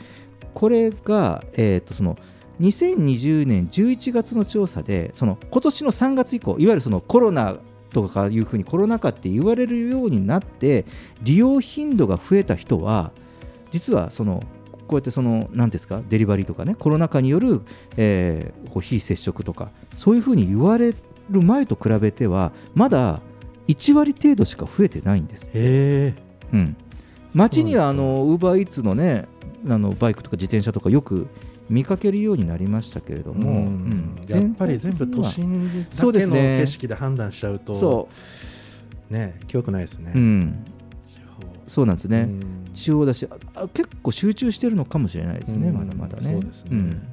[0.54, 2.18] これが、えー、とその
[2.62, 7.58] 2020年11月の調査でその今年の3月以降いわゆるそのコロナ
[7.92, 10.86] とかいうふうにコロナ禍って言われるようになって
[11.22, 13.12] 利用頻度が増えた人は
[13.72, 14.44] 実はその
[14.88, 17.62] こうやってその何ですかデリバリーとかねコロナ禍による、
[17.98, 20.94] えーこう非接触とかそういうふうに言われ
[21.30, 23.22] る前と比べてはまだ
[23.68, 25.50] 1割程度しか増えてないんです。
[25.50, 26.16] へえ。
[26.54, 26.78] うん、
[27.34, 29.28] 街にはあのウーバーイーツのね
[29.68, 31.28] あのバイクとか自転車とかよく
[31.70, 34.16] 見かけるようになりましたけれども、うん。
[34.28, 38.08] やっぱり全部都心だけの景色で判断しちゃうとそ
[39.10, 40.66] ね記憶ないですね、う、うん、
[41.66, 45.78] そうなんですね、うん中央だしああ結構集中してるのかもしれないですね、うん。
[45.78, 46.34] まだまだね。
[46.34, 46.78] そうですね。
[46.78, 47.08] ん。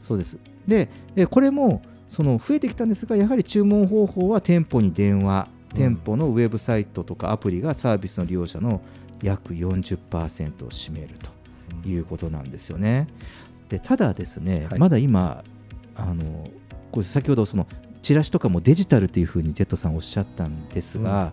[0.00, 0.36] そうです。
[0.66, 8.80] でえこれもその増えてきたんですがやはり注文方法は店舗に電話うん店舗のウェブサイトとかアプリがサービスの利用者の
[9.22, 11.14] 約40%を占める
[11.82, 13.08] ということなんですよね。
[13.68, 14.78] でただですね、はい。
[14.78, 15.44] まだ今
[15.94, 16.48] あの
[16.92, 17.66] これ先ほどその
[18.02, 21.32] チラシとかもデジタルというふうにジェットさんおっしゃったんですが、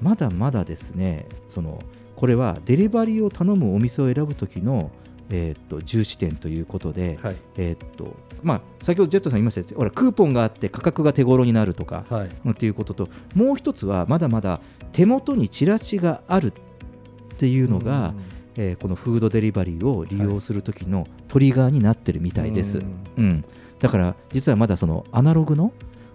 [0.00, 1.82] まだまだですねその
[2.16, 4.90] これはデリバリーを頼むお店を選ぶ時の、
[5.30, 7.36] えーっと重視点ということで、はい。
[7.56, 12.50] えーっとまあ、先ほどジェットさん言いましたよほらクーポンがあって価格が手頃になるとか、はい。
[12.50, 14.60] っていうことともう一つはまだまだ
[14.92, 18.14] 手元にチラシがあるっていうのが、
[18.56, 22.84] えーこのフードデリバリーを利用する時のトリガーになってるみたいです、うん。
[23.16, 23.44] うん。
[23.80, 25.72] だから実はまだそのアナログの、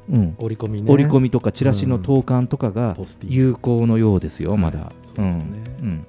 [0.10, 0.36] うん。
[0.40, 0.92] 折り込みね。
[0.92, 4.80] 折り込みとかチラシの投函とかが有効のようですよ、まだ。
[4.80, 4.92] はい。
[5.16, 5.32] そううん。
[5.32, 6.06] うん。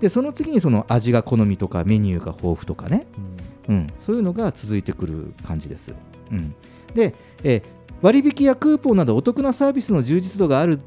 [0.00, 5.92] でその次にその味が好みとかメニューが豊富とかね、うんうん、そういうのが続いてくる感じです。
[6.30, 6.54] うん、
[6.94, 7.62] で、えー
[8.02, 10.78] 割引やクーポンなどお得なサービスの充実度がある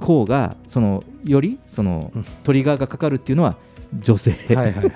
[0.00, 2.24] 方がそのよりそのうん。
[2.42, 3.56] トリガーがかかるっていうのは
[3.96, 4.92] 女性、はいはいはい。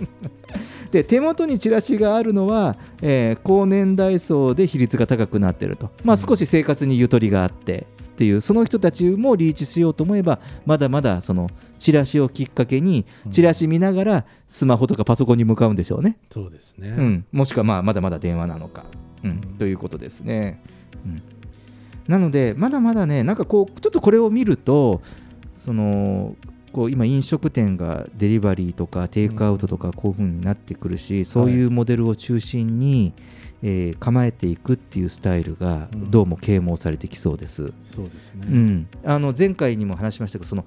[0.90, 6.22] で手元にチラシがあるのは、えー高年代層で比率が高くなっていると、まあ、うん。
[6.22, 11.50] 少し生活にゆとりがあってっていうその人たちもリーチしようと思えばまだまだその
[11.80, 13.32] チラシをきっかけにうん。
[13.32, 16.16] チラシ見ながらスマホとかパソコンに向かうんでしょうね。
[16.32, 18.84] そうですね、うん、もしくはまあまだまだ電話なのか、
[19.24, 19.30] うん。
[19.30, 19.40] うん。
[19.58, 20.62] ということですね。
[21.04, 21.22] うん、
[22.06, 25.02] なので、まだまだね、なんかこう、ちょっとこれを見ると、
[25.56, 26.36] その
[26.72, 33.12] こう今、飲食店がデリバリーとかテイクアウトとかこういう風になってくるし、そういうモデルを中心に、
[33.66, 36.10] えー構えていくっていうスタイルがうん。
[36.10, 37.72] どうも啓蒙されてきそうです。
[37.94, 40.64] そうですね、うん、あの前回にも話しましたけどその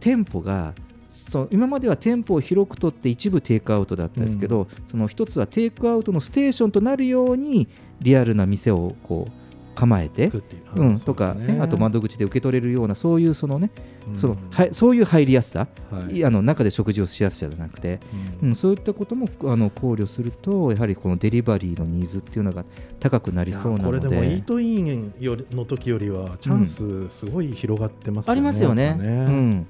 [0.00, 0.74] 店舗が
[1.08, 7.68] その今までは店舗を広く取って一部テイクアウトだったんですけど、その一つはテイクアウトのステーションとなるように
[8.00, 9.32] リアルな店をこう
[9.78, 10.32] 構えて
[10.74, 13.70] うん、とか、ね、あと窓口で受け取れるようなそういうそのね、
[14.08, 14.18] うん。
[14.18, 16.16] そのはい、そういう入りやすさ、はい。
[16.16, 18.00] いあの中で食事をしやすさじゃなくて、
[18.42, 18.48] うん。
[18.48, 22.64] うん、そういったこともあの考慮するとやはりこのデリバリーのニーズっていうのが
[22.98, 24.00] 高くなりそうなので。
[24.00, 28.96] これでもイートインよりの時よりはチャンスすごい広がってますよね、ありますよね。
[28.98, 29.66] うん、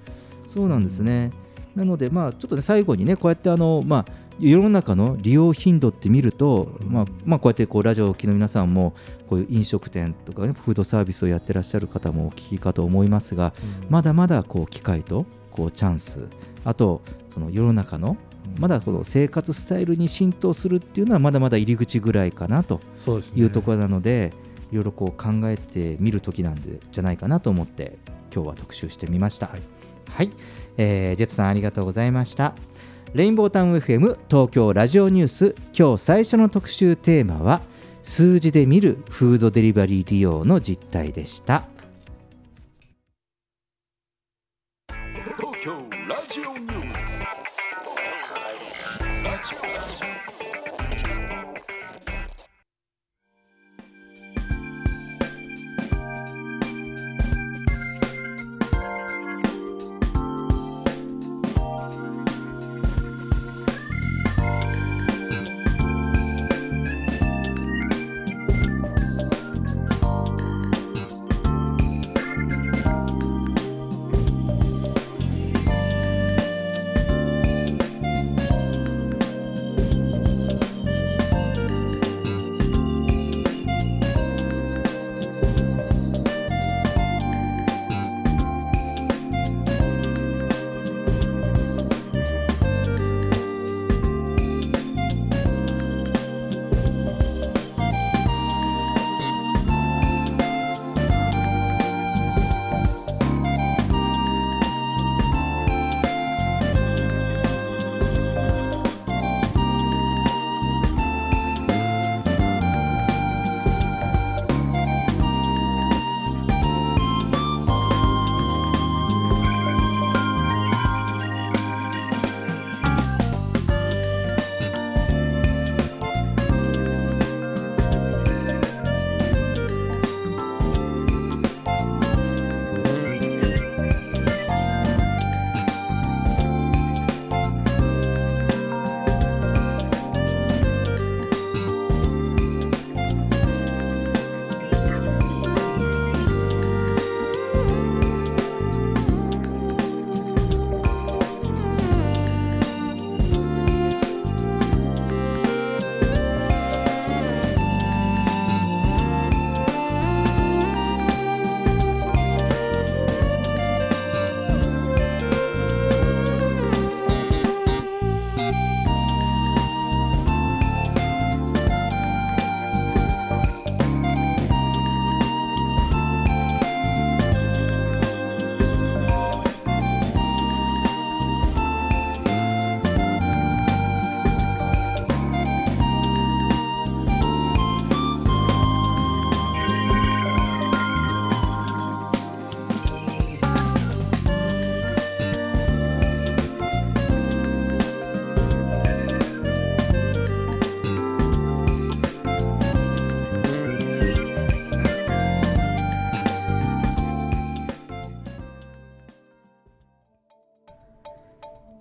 [0.47, 1.33] そうなんですね。
[1.77, 4.07] なので、まあ、ちょっとね、最後にね、こうやってあの、まあ、
[4.41, 6.93] 世の中の利用頻度って見ると、うん。
[6.93, 8.95] まあまあ、こうやってこうラジオをお聞きの皆さんも、
[9.29, 13.53] こういう飲食店とか、ね、フードサービスをやってらっしゃる方もお聞きかと思いますが、
[13.85, 13.91] うん。
[13.91, 16.29] まだまだこう機会とこうチャンス、
[16.65, 18.17] あと、その世の中の
[18.57, 18.61] うん。
[18.61, 22.81] まだこの生活スタイルに浸透するっていうのは、まだまだ入り口ぐらいかなと
[23.35, 24.33] いうところなので、
[24.71, 27.99] いろいろこう考えてみる時なんでじゃないかなと思って
[28.33, 29.47] 今日は特集してみました。
[29.47, 29.63] はい。
[30.11, 30.33] はい、
[30.77, 32.55] えージェットさんありがとうございました。
[33.15, 37.63] レインボータウン FM 東京ラジオニュース今日最初の特集テーマは
[38.03, 41.65] 数字で見るフードデリバリー利用の実態でした。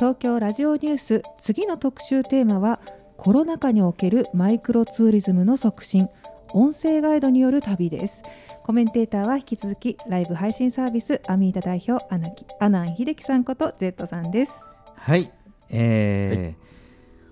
[0.07, 2.79] 東京ラジオニュース次の特集テーマは
[3.17, 6.07] コロナ禍におけるマイクロツーリズムの促進
[6.53, 8.23] 音声ガイドによる旅です。
[8.63, 14.63] コメンテーターは引き続きライブ配信サービスアミーダ代表アナキアナン秀樹さんことジェットさんです。
[14.95, 15.29] はい、
[15.69, 16.55] え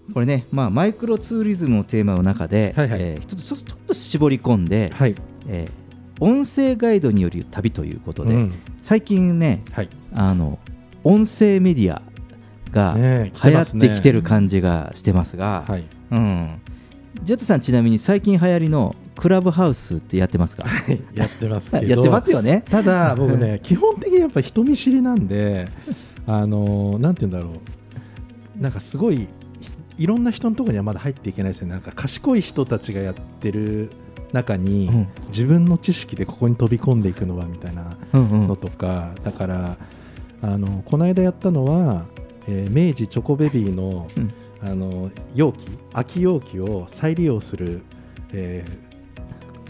[0.09, 3.01] ーこれね、まあ、マイクロツーリズムのテーマの中で、はいはい。
[3.01, 5.15] えー一つちょちょっと絞り込んで、はい。
[5.47, 5.71] えー
[6.19, 8.53] 音声ガイドによる旅ということで、うん。
[8.81, 9.89] 最近ねはい。
[10.13, 10.59] あの
[11.05, 12.01] 音声メディア
[12.75, 15.83] がね流行ってきてる感じがしてますが、はい。
[16.11, 16.61] うん、
[17.23, 20.65] ジェットさんちなみに最近流行りのクラブハウスってやってますか？
[21.13, 21.85] やってますけど。
[21.87, 22.63] やってますよね。
[22.69, 25.69] ただ 僕ね基本的にやっぱ人見知りなんで
[26.27, 27.53] あのなんて言うんだろ
[28.59, 28.61] う。
[28.61, 29.27] なんかすごい
[29.97, 31.69] いろんな人のところにはまだ入っていけないですね。
[31.69, 33.89] なんか賢い人たちがやってる
[34.33, 35.07] 中に、うん。
[35.27, 38.47] 自分の知識でここに飛び込んでいくのはみたいなうんうん。
[38.47, 39.77] のとか、だから
[40.41, 42.05] あのこの間やったのは、
[42.47, 44.33] えー明治チョコベビーの,、うん。
[44.61, 45.57] あの容器
[45.93, 47.81] 空き容器を再利用する、
[48.33, 48.85] えー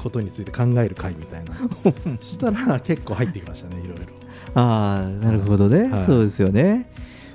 [0.06, 1.56] ことについて考える会みたいな。
[2.22, 4.04] したら結構入ってきましたねいろいろ。
[4.54, 6.06] ああなるほどね、はい。
[6.06, 6.92] そうですよね。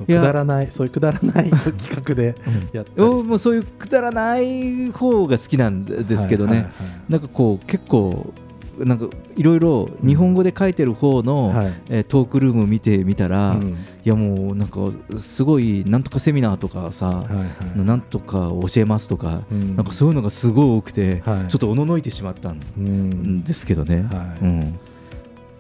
[0.07, 2.35] くだらないそういうくだらない 企画で
[2.73, 6.71] やったりおもうそういうくだらない方が好きなんですけどね、
[7.09, 8.33] なんかこう結構
[8.85, 11.75] なんかいろいろ日本語で書いてる方の、はいはい。
[11.91, 13.77] えートークルーム見てみたら、いうん。
[14.05, 14.81] やもうなんか
[15.17, 17.45] すごいなんとかセミナーとかさ、はいは
[17.77, 17.85] い。
[17.85, 19.77] なんとか教えますとか、うん。
[19.77, 21.49] なんかそういうのがすごい多くて、はい。
[21.49, 23.45] ちょっとおののいてしまったんうん。
[23.45, 24.07] ですけどね。
[24.11, 24.45] はい。
[24.45, 24.79] うん。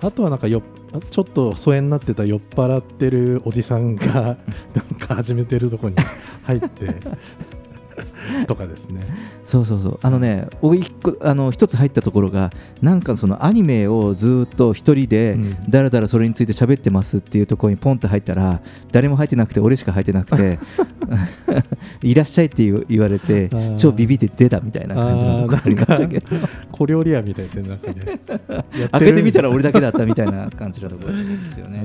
[0.03, 0.62] あとはなんかよ
[1.11, 4.39] ちょっと疎遠になってた酔っ払ってるおじさんが
[4.75, 5.95] なんか始めてるとこに
[6.45, 6.97] 入って
[8.47, 9.03] とかですね。
[9.45, 9.99] そうそうそう。
[10.03, 12.51] あのね僕一個あの一つ入ったところが
[12.83, 15.70] なんかそのアニメをずっと一人でうん。
[15.70, 18.61] だらだらそれについて喋ってますっていうところにポンと入ったら
[18.91, 20.59] 誰も入ってなくて俺しか入ってなくて
[22.03, 26.26] いらっしゃいって言われて超ビビって出たみたいな感じのところありましたけど。
[26.72, 28.20] 小料理屋みたいですね、なんかね。
[28.93, 31.78] 開けてみたら俺だけだっったみたいな感じのところですよね。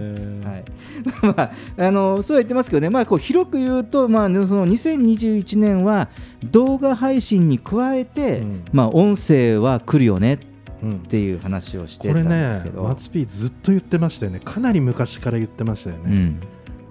[0.45, 0.63] はい、
[1.35, 6.09] まあ、あのそうは言ってますけどね、まあ、こう広く言うと、まあ、ねその2021年は
[6.51, 8.65] 動画配信に加えて、うん。
[8.71, 10.39] まあ、音声は来るよね
[10.83, 10.93] うん。
[10.93, 14.39] っていう話をしてたこれんですねけ、ど、松 P ずっと言ってましたよね。
[14.43, 16.35] かなり昔から言ってましたよね。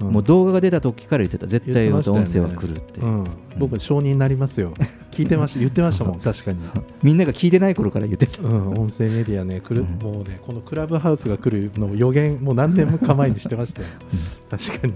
[0.00, 1.46] もう動画が出た時から言ってた。
[1.46, 3.06] 絶対音声は来るって、う。
[3.06, 3.26] ん、
[3.58, 4.72] 僕、承認になりますよ。
[5.14, 6.58] 聞いてました、言ってましたもん、 確かに。
[7.02, 10.12] みんなが聞いてない頃から言ってた、うん、音声メディアね、来る、うん。
[10.12, 13.88] もうね、このクラブハウスが来るのを予言、もう何年も前にしてましたよ。
[14.50, 14.94] 確かに。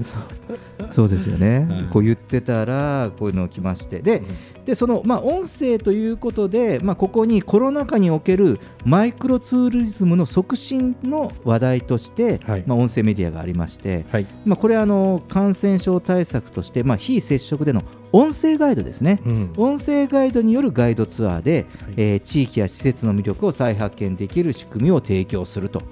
[0.91, 4.01] そうですよね、はいこう言ってたらこういうの来まして。
[4.01, 4.23] で
[4.65, 12.65] でその、まあ、音声ということで、まあ、ここにコロナ禍におけるマイクロツーリズムの促進の話題として、はい。
[12.67, 14.27] まあ、音声メディアがありまして、はい。
[14.45, 17.83] まあ、これはあの感染症対策として、まあ、非接触での
[18.13, 19.21] 音声ガイドですね。
[19.27, 25.83] うん音声ガイドによるガイドツアーで、はいえー地域や施設の魅力を再発見できる仕組みを提供すると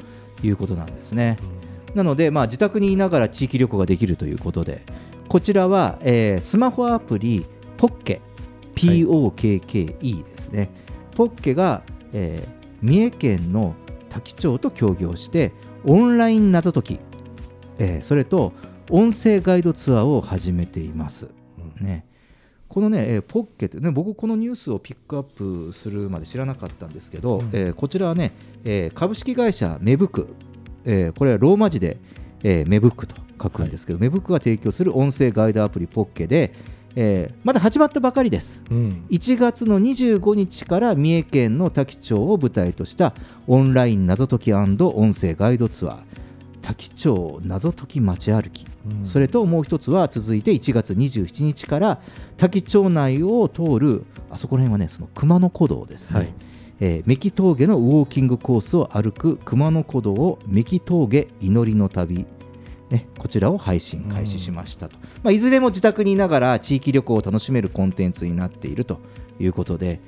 [0.42, 1.36] いうことなんですね。
[1.94, 4.82] なので、まあ、自宅にいながら地域旅行ができるということで、
[5.28, 7.44] こちらは、えースマホアプリ、
[7.76, 8.20] ポッケ、
[8.74, 10.70] POKKE ですね。
[11.14, 13.74] ポッケが、えー三重県の
[14.10, 15.52] 多気町と協業して、
[15.84, 16.98] オンライン謎解き、
[17.78, 18.52] えーそれと
[18.90, 21.28] 音声ガイドツアーを始めています。
[21.80, 22.04] ね、
[22.68, 28.32] このね、えーポッケってね、僕、このニュースをピックアップするまで知らなかったんですけど、うんえーこちらはね、
[28.64, 30.28] えー株式会社メブク、
[30.84, 31.98] えーこれはローマ字で、
[32.42, 36.54] えーメブックと書くんですけど、メブックが提供する音声ガイドアプリポッケで、
[36.96, 38.64] えーまだ始まったばかりです。
[38.70, 39.04] うん。
[39.10, 43.14] 1月の25日から三重県の多気町を舞台とした
[43.46, 45.96] オンライン謎解き音声ガイドツアー
[46.66, 49.06] 多気町謎解き街歩き、うん。
[49.06, 52.00] それともう一つは続いて1月27日から
[52.36, 56.34] 多気町内を通るあそこら辺はねその熊野古道ですね、はい。
[56.80, 62.26] えーメキ峠のウォーキングコースを歩く熊野古道をメキ峠祈りの旅。
[62.90, 69.00] ね、こちらを配信開始しましたと、まあ、いずれも自宅にいながら地域旅行を楽しめるコンテンツになっていると
[69.40, 69.98] いうことで、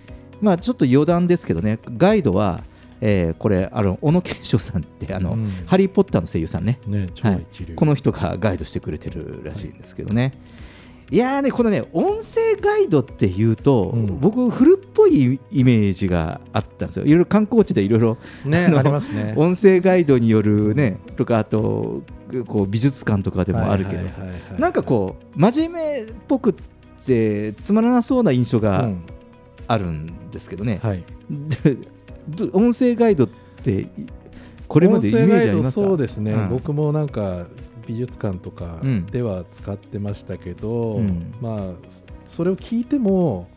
[0.40, 2.62] まあ、ちょっと余談ですけどねガイドは、
[3.00, 5.48] えーこれあの小野賢章さんってあの、うん。
[5.66, 6.80] ハリー・ポッターの声優さんね。
[6.86, 7.46] ね、超はい。
[7.76, 10.32] この人がガイドしてくれてるらしいんですけどね、
[11.10, 14.18] い、やーねこのね音声ガイドっていうと、うん。
[14.18, 17.04] 僕古っぽいイメージがあったんですよ。
[17.04, 19.34] いろいろ観光地でいろいろね、あのありますね。
[19.36, 22.02] 音声ガイドによるねとかあと
[22.46, 24.20] こう美術館とかでもあるけどさ。
[24.20, 24.60] はいはいはいはい。
[24.60, 26.54] なんかこう真面目っぽくっ
[27.06, 29.02] てつまらなそうな印象うがん。
[29.70, 31.04] あるんですけどね、はい。
[32.52, 33.86] 音声ガイドって
[34.66, 36.48] これまでイメージありますそうですね、うん。
[36.50, 37.46] 僕もなんか
[37.86, 39.06] 美術館とかうん。
[39.06, 41.32] では使ってましたけど、うん。
[41.40, 41.70] まあ
[42.26, 43.48] それを聞いても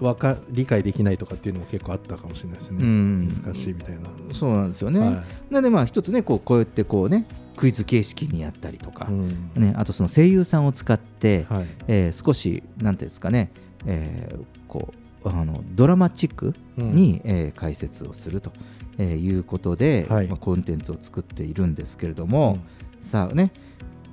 [0.00, 3.42] わか理解できないとかっていうのも結構あったかもしれないですね、うん。
[3.44, 5.06] 難しいみたいな、そうなんですよね、は
[5.50, 7.26] なのでまあ一つねこうこうやってこうね
[7.56, 9.50] クイズ形式にやったりとかい、うん。
[9.54, 11.66] ね、あとその声優さんを使って、はい。
[11.86, 13.52] えー少しなんていうんですかね、
[13.84, 16.94] えーこうあのドラマチックうん。
[16.94, 18.52] に、えー解説をすると、
[18.98, 20.26] えーいうことで、はい。
[20.28, 22.58] まあ、コンテンツを作っているんですけれども、
[23.00, 23.52] さあね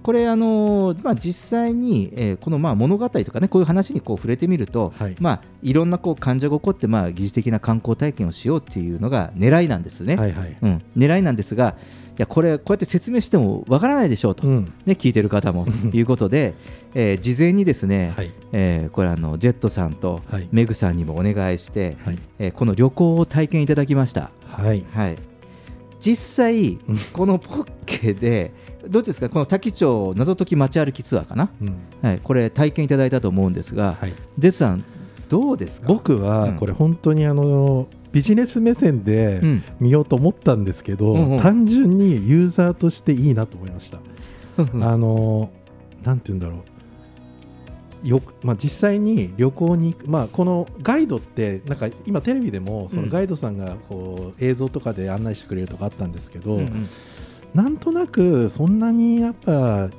[0.08, 5.18] これあのーまあ、実際に、えーこのまあ物語とかねこういう話にこう触れてみると、はい。
[5.20, 10.16] まあ、いろんなこう患者が起こって、まあ、疑似的な観光体験をしようっていうのが狙いなんですね。
[10.16, 10.58] はいはい。
[10.62, 11.76] うん、狙いなんですが
[12.18, 14.72] いやこれこうやって説明してもわからないでしょうと、うん。
[14.86, 16.54] ね、聞いてる方もと いうことで、
[16.96, 18.32] えー事前にですね、はい。
[18.54, 20.48] えーこれあのジェットさんとはい。
[20.54, 22.20] メグさんにもお願いして、はい。
[22.40, 24.32] えーこの旅行を体験いただきました。
[24.48, 24.86] はい。
[24.94, 25.18] はい、
[26.00, 26.98] 実際うん。
[27.12, 28.54] このポッケで
[28.90, 29.30] どうですか？
[29.30, 31.76] この滝町謎解き街歩きツアーかな、うん。
[32.02, 34.84] はい、これ体験いただいたと思うんですが、はい、デスさん
[35.30, 35.88] どうですか？
[35.88, 39.64] 僕はこれ本当にあのビジネス目線でうん。
[39.80, 44.00] 見ようと思ったんですけど、うんうん単純にユーザーとしていいなと思いました。
[44.58, 45.52] うんあの
[46.04, 46.64] なんて言うんだろ
[48.04, 48.08] う。
[48.08, 56.88] よ、まあ、実際に旅行に行く、まあ、このガイドってなんか今テレビでもそのガイドさんがこう映像とかで案内してくれるとかあったんですけど、うんうん
[57.54, 59.90] なんとなくそんなにやっぱ、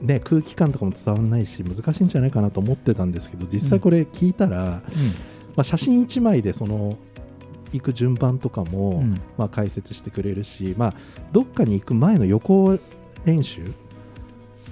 [0.00, 4.82] ね、空気感とかも伝わらないし難しいんじゃないかなと思ってたんですけど実際これ聞いたら、
[5.54, 6.98] まあ、写真1枚でその
[7.72, 9.20] 行く順番とかも、うん。
[9.36, 10.94] まあ、解説してくれるし、まあ、
[11.32, 12.78] どっかに行く前の予行
[13.24, 13.62] 練習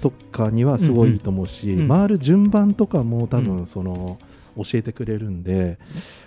[0.01, 4.17] とかにはすごいいいと思うし、うんうん回る順番とかも多う分その、
[4.57, 5.77] 教えてくれるんで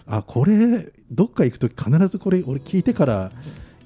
[0.06, 3.32] あこれどっか行くとき必ずこれ俺聞いてから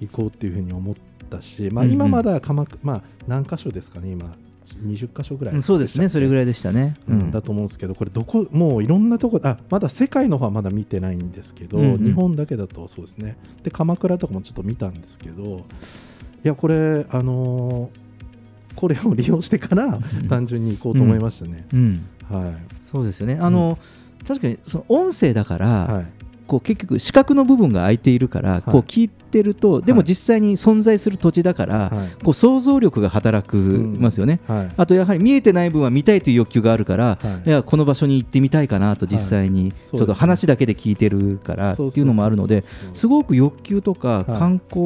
[0.01, 0.95] 行こうっていうふうに思っ
[1.37, 1.95] たし、まあ、うんうん。
[1.95, 4.35] 今まだ鎌倉、まあ、何箇所ですかね今
[4.85, 6.97] 20箇所ぐらい、うんそうですねそれぐらいでしたね。
[7.09, 7.30] うん。
[7.30, 12.05] だと思うんですけどこれどこもういろんなとこあまだ世界の方はまだ見てないんですけど、うんうん。
[12.05, 13.37] 日本だけだとそうですね。
[13.62, 15.62] で鎌倉とかもちょっと見たんですけどい
[16.49, 18.03] やこれあのー
[18.74, 20.28] これを利用してからうん。
[20.28, 22.07] 単純に行こうと思いましたね、うん。
[22.30, 22.55] はい。
[22.83, 23.39] そうですよね。
[23.41, 23.78] あの、
[24.26, 26.07] 確かにその音声だから、はい。
[26.47, 28.62] こう結局視覚の部分が空いているから、い。
[28.62, 32.24] こう聞いてると、でもはい実際に存在する土地だから、はい。
[32.24, 34.41] こう想像力が働くますよね。
[34.49, 34.74] はい。
[34.76, 37.49] あとやはり見えてない分は見たいという欲求があるから、はい。
[37.49, 39.97] いやこの場所に行ってみたいかなと実際に、はい。
[39.97, 44.39] ちょっと話だけで聞いてるからっていうのもあるので、すごく欲求とかはい。
[44.39, 44.80] 観光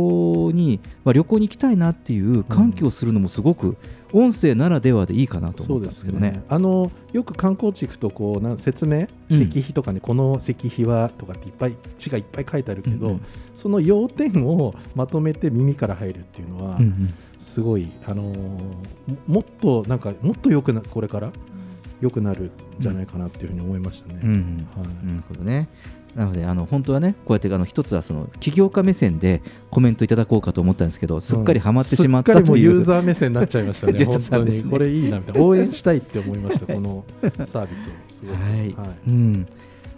[0.53, 3.76] に、まあ、旅行に行きたいなっていう喚起をするのもすごく
[4.12, 6.42] 音声ならではでいいかなと思ったんですけどね。
[6.48, 13.20] あのよく観光地行くとこうなん説明、うん石碑とかねこの石碑はとかっていっぱい字がいっぱい書いてあるけど、うんうん
[13.54, 18.76] その要点をまとめて耳から入るっていうのは、うんうんすごい、あのーも
[19.26, 21.32] もっとなんかもっと良くなこれから
[22.00, 22.50] 良くなるん
[22.80, 24.20] じゃないかなっていうふうに思いましたね。
[24.22, 25.68] うんうんはいなるほどね。
[26.17, 33.93] なのであの本当はねこうやってあの一つはその起業家目線でコメントいただこうかと思ったんですけどすっかりハマってしまったすっかりもといううユーザー目線になっちゃいましたね。
[34.07, 37.69] 本当にこれいいなみたいな応援したいって思いましたこの サービ
[38.19, 38.33] スを。
[38.33, 38.97] はい、はい。
[39.07, 39.47] うん、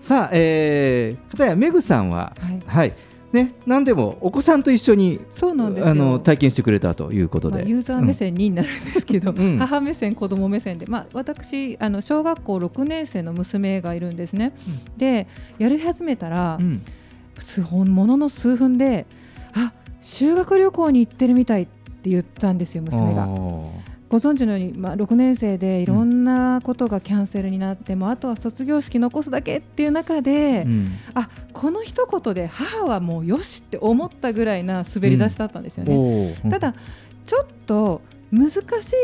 [0.01, 2.63] さあ、えー、片やメグさんは、はい。
[2.67, 2.93] はい
[3.33, 5.91] ね、何でもお子さんと一緒にそうなんですよ。
[5.91, 9.59] あの体験してくれたということで、まあ、ユーザー目線になるんですけど、うん。
[9.59, 14.55] 母目線、子供目線で、まあ、私あの小学校6年生の娘がいるんですね。
[14.97, 15.27] で
[15.59, 16.83] やり始めたら、うん。
[17.95, 19.07] ものの数分で
[19.55, 23.29] あ修学旅行に行ってるみたいって言ったんですよ娘が。
[24.11, 30.93] おご存知のように、まあ、6年生でいろんなことがキャンセルになっても、あとは卒業式残すだけっていう中で、ーうん。
[31.15, 35.95] あこの一言で母はもうよしって思ったぐらいな滑り出しだったんですよね。
[35.95, 36.51] おー。
[36.51, 36.75] ただ
[37.27, 38.01] ちょっと
[38.31, 38.63] 難しい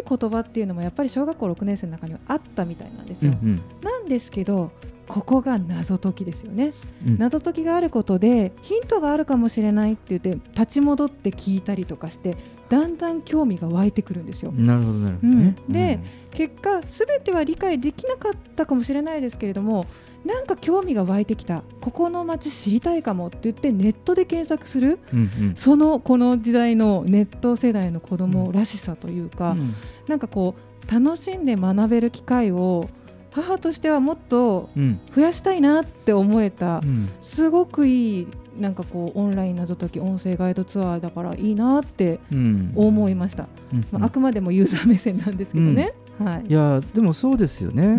[0.08, 3.32] 言葉っていうのもやっぱり小学校6年生の中にはあったみたいなんですよ。
[3.32, 3.56] うんうん。
[3.82, 4.70] なんですけど
[5.06, 6.72] ここが謎解きですよね。
[7.06, 7.18] うん。
[7.18, 12.36] 謎解きがあることでヒントがあるかもしれないって言って立ち戻って聞いたりとかして
[12.68, 14.52] だんだん興味が湧いてくるんですよ。
[14.52, 15.56] なるほどなるほどね。
[15.66, 15.72] うん。
[15.72, 16.00] で
[16.30, 19.86] 結果すべては理解できなかったかもしれないですけれども
[20.24, 21.62] なんか興味が湧いてきた。
[21.82, 25.00] ここの街知りたいかもって言ってネットで検索する。
[25.12, 25.54] うんうん。
[25.54, 29.74] そのこの時代のネット世代の子供らしさというか、うん。
[30.08, 30.54] なんかこ
[30.88, 32.88] う楽しんで学べる機会を
[33.34, 35.00] 母としてはもっとうん。
[35.14, 37.08] 増やしたいなって思えた、うん。
[37.20, 38.28] すごくいい
[38.58, 42.72] なんかこうオンライン謎解き音声ガイドツアーだからいいなってうん。
[42.76, 43.84] 思いました、うん。
[43.90, 46.46] まあ、あくまでもユーザー目線なんですけどね、はい。
[46.48, 47.88] いやでもそうですよね、ん。
[47.88, 47.92] う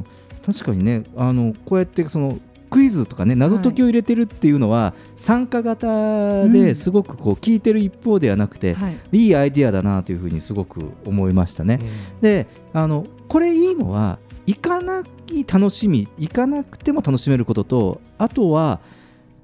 [0.00, 0.04] ん。
[0.44, 8.96] 確かにねあのこうやってそのクイズとかね謎解きを入れてるっていうのは、参加型ですごくこう聞いてる一方ではなくて、はい。
[9.12, 11.78] いいアイディアだなというふうにすごく思いましたね。
[12.22, 18.80] であのこれいいのは行かない楽しみ行かなくても楽しめることとあとは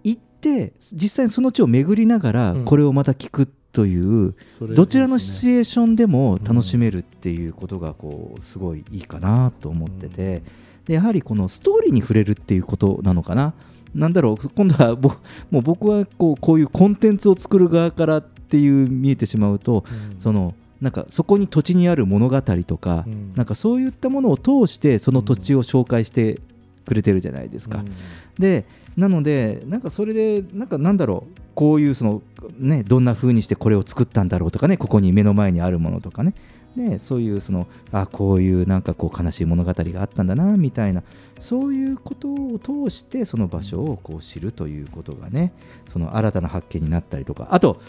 [0.05, 2.65] 行って実際にその地を巡りながらうん。
[2.65, 10.43] これをまた聞くという、それどちらのシチュエーションでも楽しめるっていうことがこうすごいいいかなと思ってて、
[10.87, 13.53] でやはりこのストーリーに触れるっていうことなのかな？
[13.95, 15.11] なんだろう今度はぼ
[15.51, 20.19] もう僕はこうこういうコンテンツを作る側からっていう見えてしまうと、うん。
[20.19, 23.33] そのなんかそこに土地にある物語とか、うん。
[23.35, 26.41] なんかそういったものを通してその土地を紹介して
[26.87, 27.79] くれてるじゃないですか。
[27.79, 27.93] うん。
[28.39, 28.65] で
[28.97, 32.23] なのでなんかそれでなんかなんだろうこういうその
[32.59, 36.35] ねどんな風にしてこれを作ったんだろうとかねここに目の前にあるものとかね。
[36.77, 41.03] でそういうそのあこういうなんかこう悲しい物語があったんだなみたいな
[41.41, 45.53] そういうことを通してその場所をこう知るということがね
[45.93, 47.49] その新たな発見になったりとか。
[47.51, 47.81] あと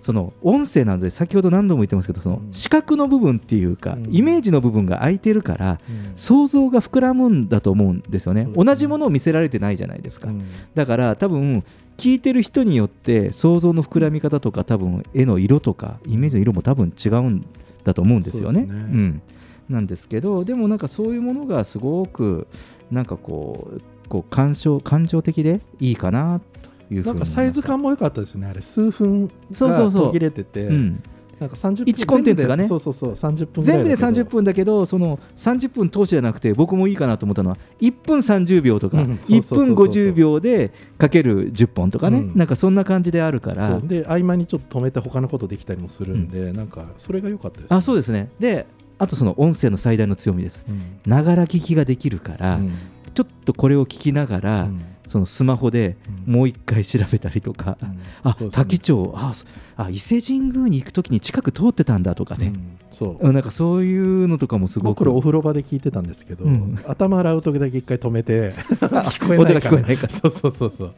[0.00, 4.14] その音声なので先ほど何度も言ってますけどそのうん視覚の部分っていうかうん。
[4.14, 6.12] イメージの部分が空いてるからうん。
[6.14, 8.48] 想像が膨らむんだと思うんですよね。
[8.54, 10.42] 同じものを見せられてないじゃないですか、うん。
[10.74, 11.64] だから多分
[11.96, 17.46] 聞いてる人によって想像の膨らみ方とか多分絵の色とかイメージの色も多分違うん
[17.84, 18.66] だと思うんですよね。
[18.68, 19.22] そうん、
[19.68, 22.46] なんですけどでもなんかそういうものがすごく
[22.90, 26.55] なんかこうこう感傷感情的でいいかなと
[26.90, 28.60] いうなんかサイズ感も良かったですねあれ。
[28.60, 30.02] 数分そうそうそう。
[30.02, 31.02] が途切れててうん、
[31.40, 32.64] なんか30分一コンテンツがね。
[32.64, 34.22] 全部でそうそうそう30分全部でだけど。
[34.22, 39.66] 30分だけどその30分通しじゃなくて僕もいいかなと思ったのは1分30秒とか、うんそうそうそうそう。
[39.66, 42.32] 1分50秒でかける10本とかね、うん。
[42.36, 43.78] なんかそんな感じであるから。
[43.80, 43.88] そう。
[43.88, 48.28] で合間にちょっと止めて他のことできたりもするんで、なんかそれが良かったです、あそうですね。
[48.38, 48.66] で
[48.98, 50.64] あとその音声の最大の強みです。
[50.68, 51.00] うん。
[51.04, 52.72] ながら聞きができるから、うん
[53.16, 54.84] ちょっとこれを聞きながら、うん。
[55.06, 55.96] そのスマホで
[56.26, 56.34] うん。
[56.34, 57.98] もう一回調べたりとか、うん。
[58.22, 59.46] あね滝町あそ
[59.76, 62.78] あ伊勢神宮に行くときに近く通ってたんだとかね、うん。
[62.90, 63.26] そう。
[63.26, 64.98] うんなんかそういうのとかもすごく。
[64.98, 66.78] 僕らお風呂場で聞いてたんですけど、うん。
[66.86, 70.12] 頭洗う時だけ一回止めて 聞こえ音がないから聞こえないから。
[70.12, 70.94] そうそうそうそう、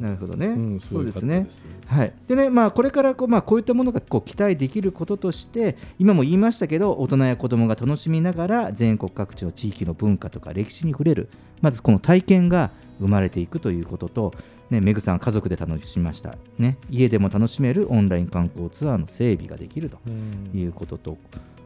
[0.00, 1.46] なるほどね、うんそうですね。
[1.86, 11.28] はい、でね、まあ、これからこう,、まあ、こういったものがこう期待できることとして今も言いましたけど大人や子どもが楽しみながら全国各地の地域の文化とか歴史に触れる
[11.60, 14.34] まずこの体験が生まれていくということと、
[14.70, 20.50] ね、メグさんは家族で楽しみました、ね、家でも楽しめるオンライン観光ツアーの整備ができるとうん。
[20.54, 21.18] いうことと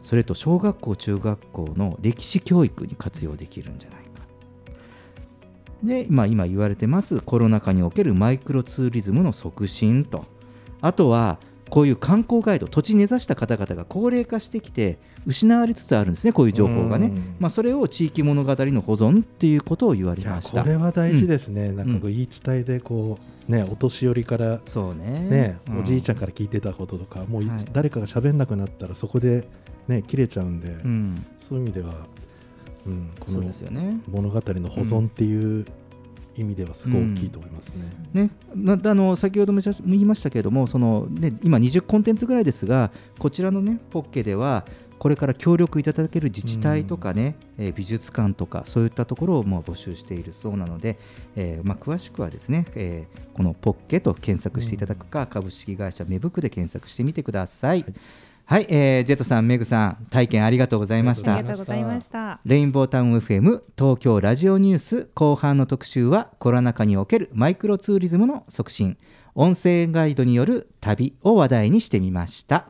[0.02, 3.97] それと小学校中学校の歴史教育に活用できるんじゃないか
[5.82, 10.24] で、まあ、今言われてますコロナ禍におけるマイクロツーリズムの促進と。
[10.80, 17.08] あとはこういう観光ガイド土地に根ざした方々が高齢化してきて失われつつあるんですねこういう情報がね。
[17.08, 20.62] うん、まあ、それを地域物語の保存っていうことを言われました。
[20.62, 23.18] これは大事ですね、なんかこう言い伝えでこ
[23.48, 25.26] うねお年寄りからそうね。
[25.28, 25.80] ね、うん。
[25.80, 27.64] おじいちゃんから聞いてたこととかもういはい。
[27.72, 29.46] 誰かが喋んなくなったらそこで
[29.88, 32.06] ね切れちゃうんで、うん、そういう意味では、
[32.88, 34.00] うん、このそうですよね。
[34.08, 35.66] 物語の保存っていう
[36.36, 37.68] 意味ではすごい大きいと思います
[38.14, 38.24] ね。
[38.24, 44.64] ね、なあの先ほども言いましたけれどもその、ね、今20コンテンツぐらいですがこちらの、ね、ポッケでは
[44.98, 50.98] これから協力いただける自治体とかね、えー美術館とかそういったところをもう募集しているそうなので、
[51.36, 57.82] えーまあ、詳しくはですね、えーこのポッケと検索していただくか、株式会社芽吹で検索してみてください。
[57.82, 57.94] はい、
[58.68, 61.46] えージェットさん、メグさん、体験ありがとうございましたあり。
[61.46, 62.40] がとうございました。
[62.46, 68.96] レインボータウン FM 東京ラジオニュース後半の特集はコロナ禍におけるマイクロツーリズムの促進
[69.34, 72.68] 音声ガイドによる旅を話題にしてみました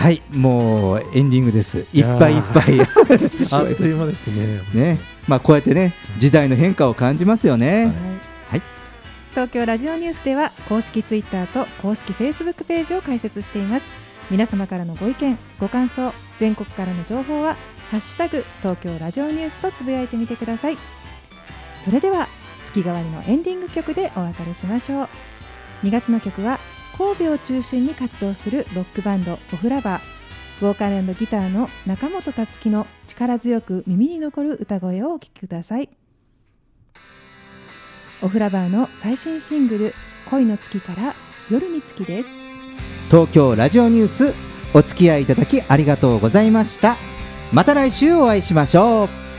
[0.00, 1.84] はいもうエンディングです。
[1.92, 2.80] いっぱいいっぱい。
[3.52, 4.62] あっという間ですね。
[4.72, 4.98] ね
[5.28, 7.92] まあこうやってね時代の変化を感じますよね。
[8.48, 8.62] はい。
[9.32, 13.90] 東京ラジオニュースでは公式ツイッターと公式フェイスブックページを開設しています。
[14.30, 17.58] 皆様からのご意見ご感想全国からの情報は
[17.90, 20.78] ハッシュタグ東京ラジオニュースとつぶやいてみてください。
[21.78, 22.26] それでは
[22.64, 25.08] 月替わりのエンディング曲でお別れしましょう。
[25.82, 26.58] 2月の曲は
[27.00, 30.02] 神戸を中心に活動するロックバンドオフラバー。
[30.60, 35.88] ボーカルギターの中本達樹の力強く耳に残る歌声をお聴きください。
[38.20, 39.94] オフラバーの最新シングル
[40.28, 41.14] 「恋の月」から
[41.48, 42.28] 「夜に月」です。
[43.08, 44.34] 東京ラジオニュース
[44.74, 46.98] お付き合いいただきありがとうございました。
[47.50, 49.29] また来週お会いしましょう。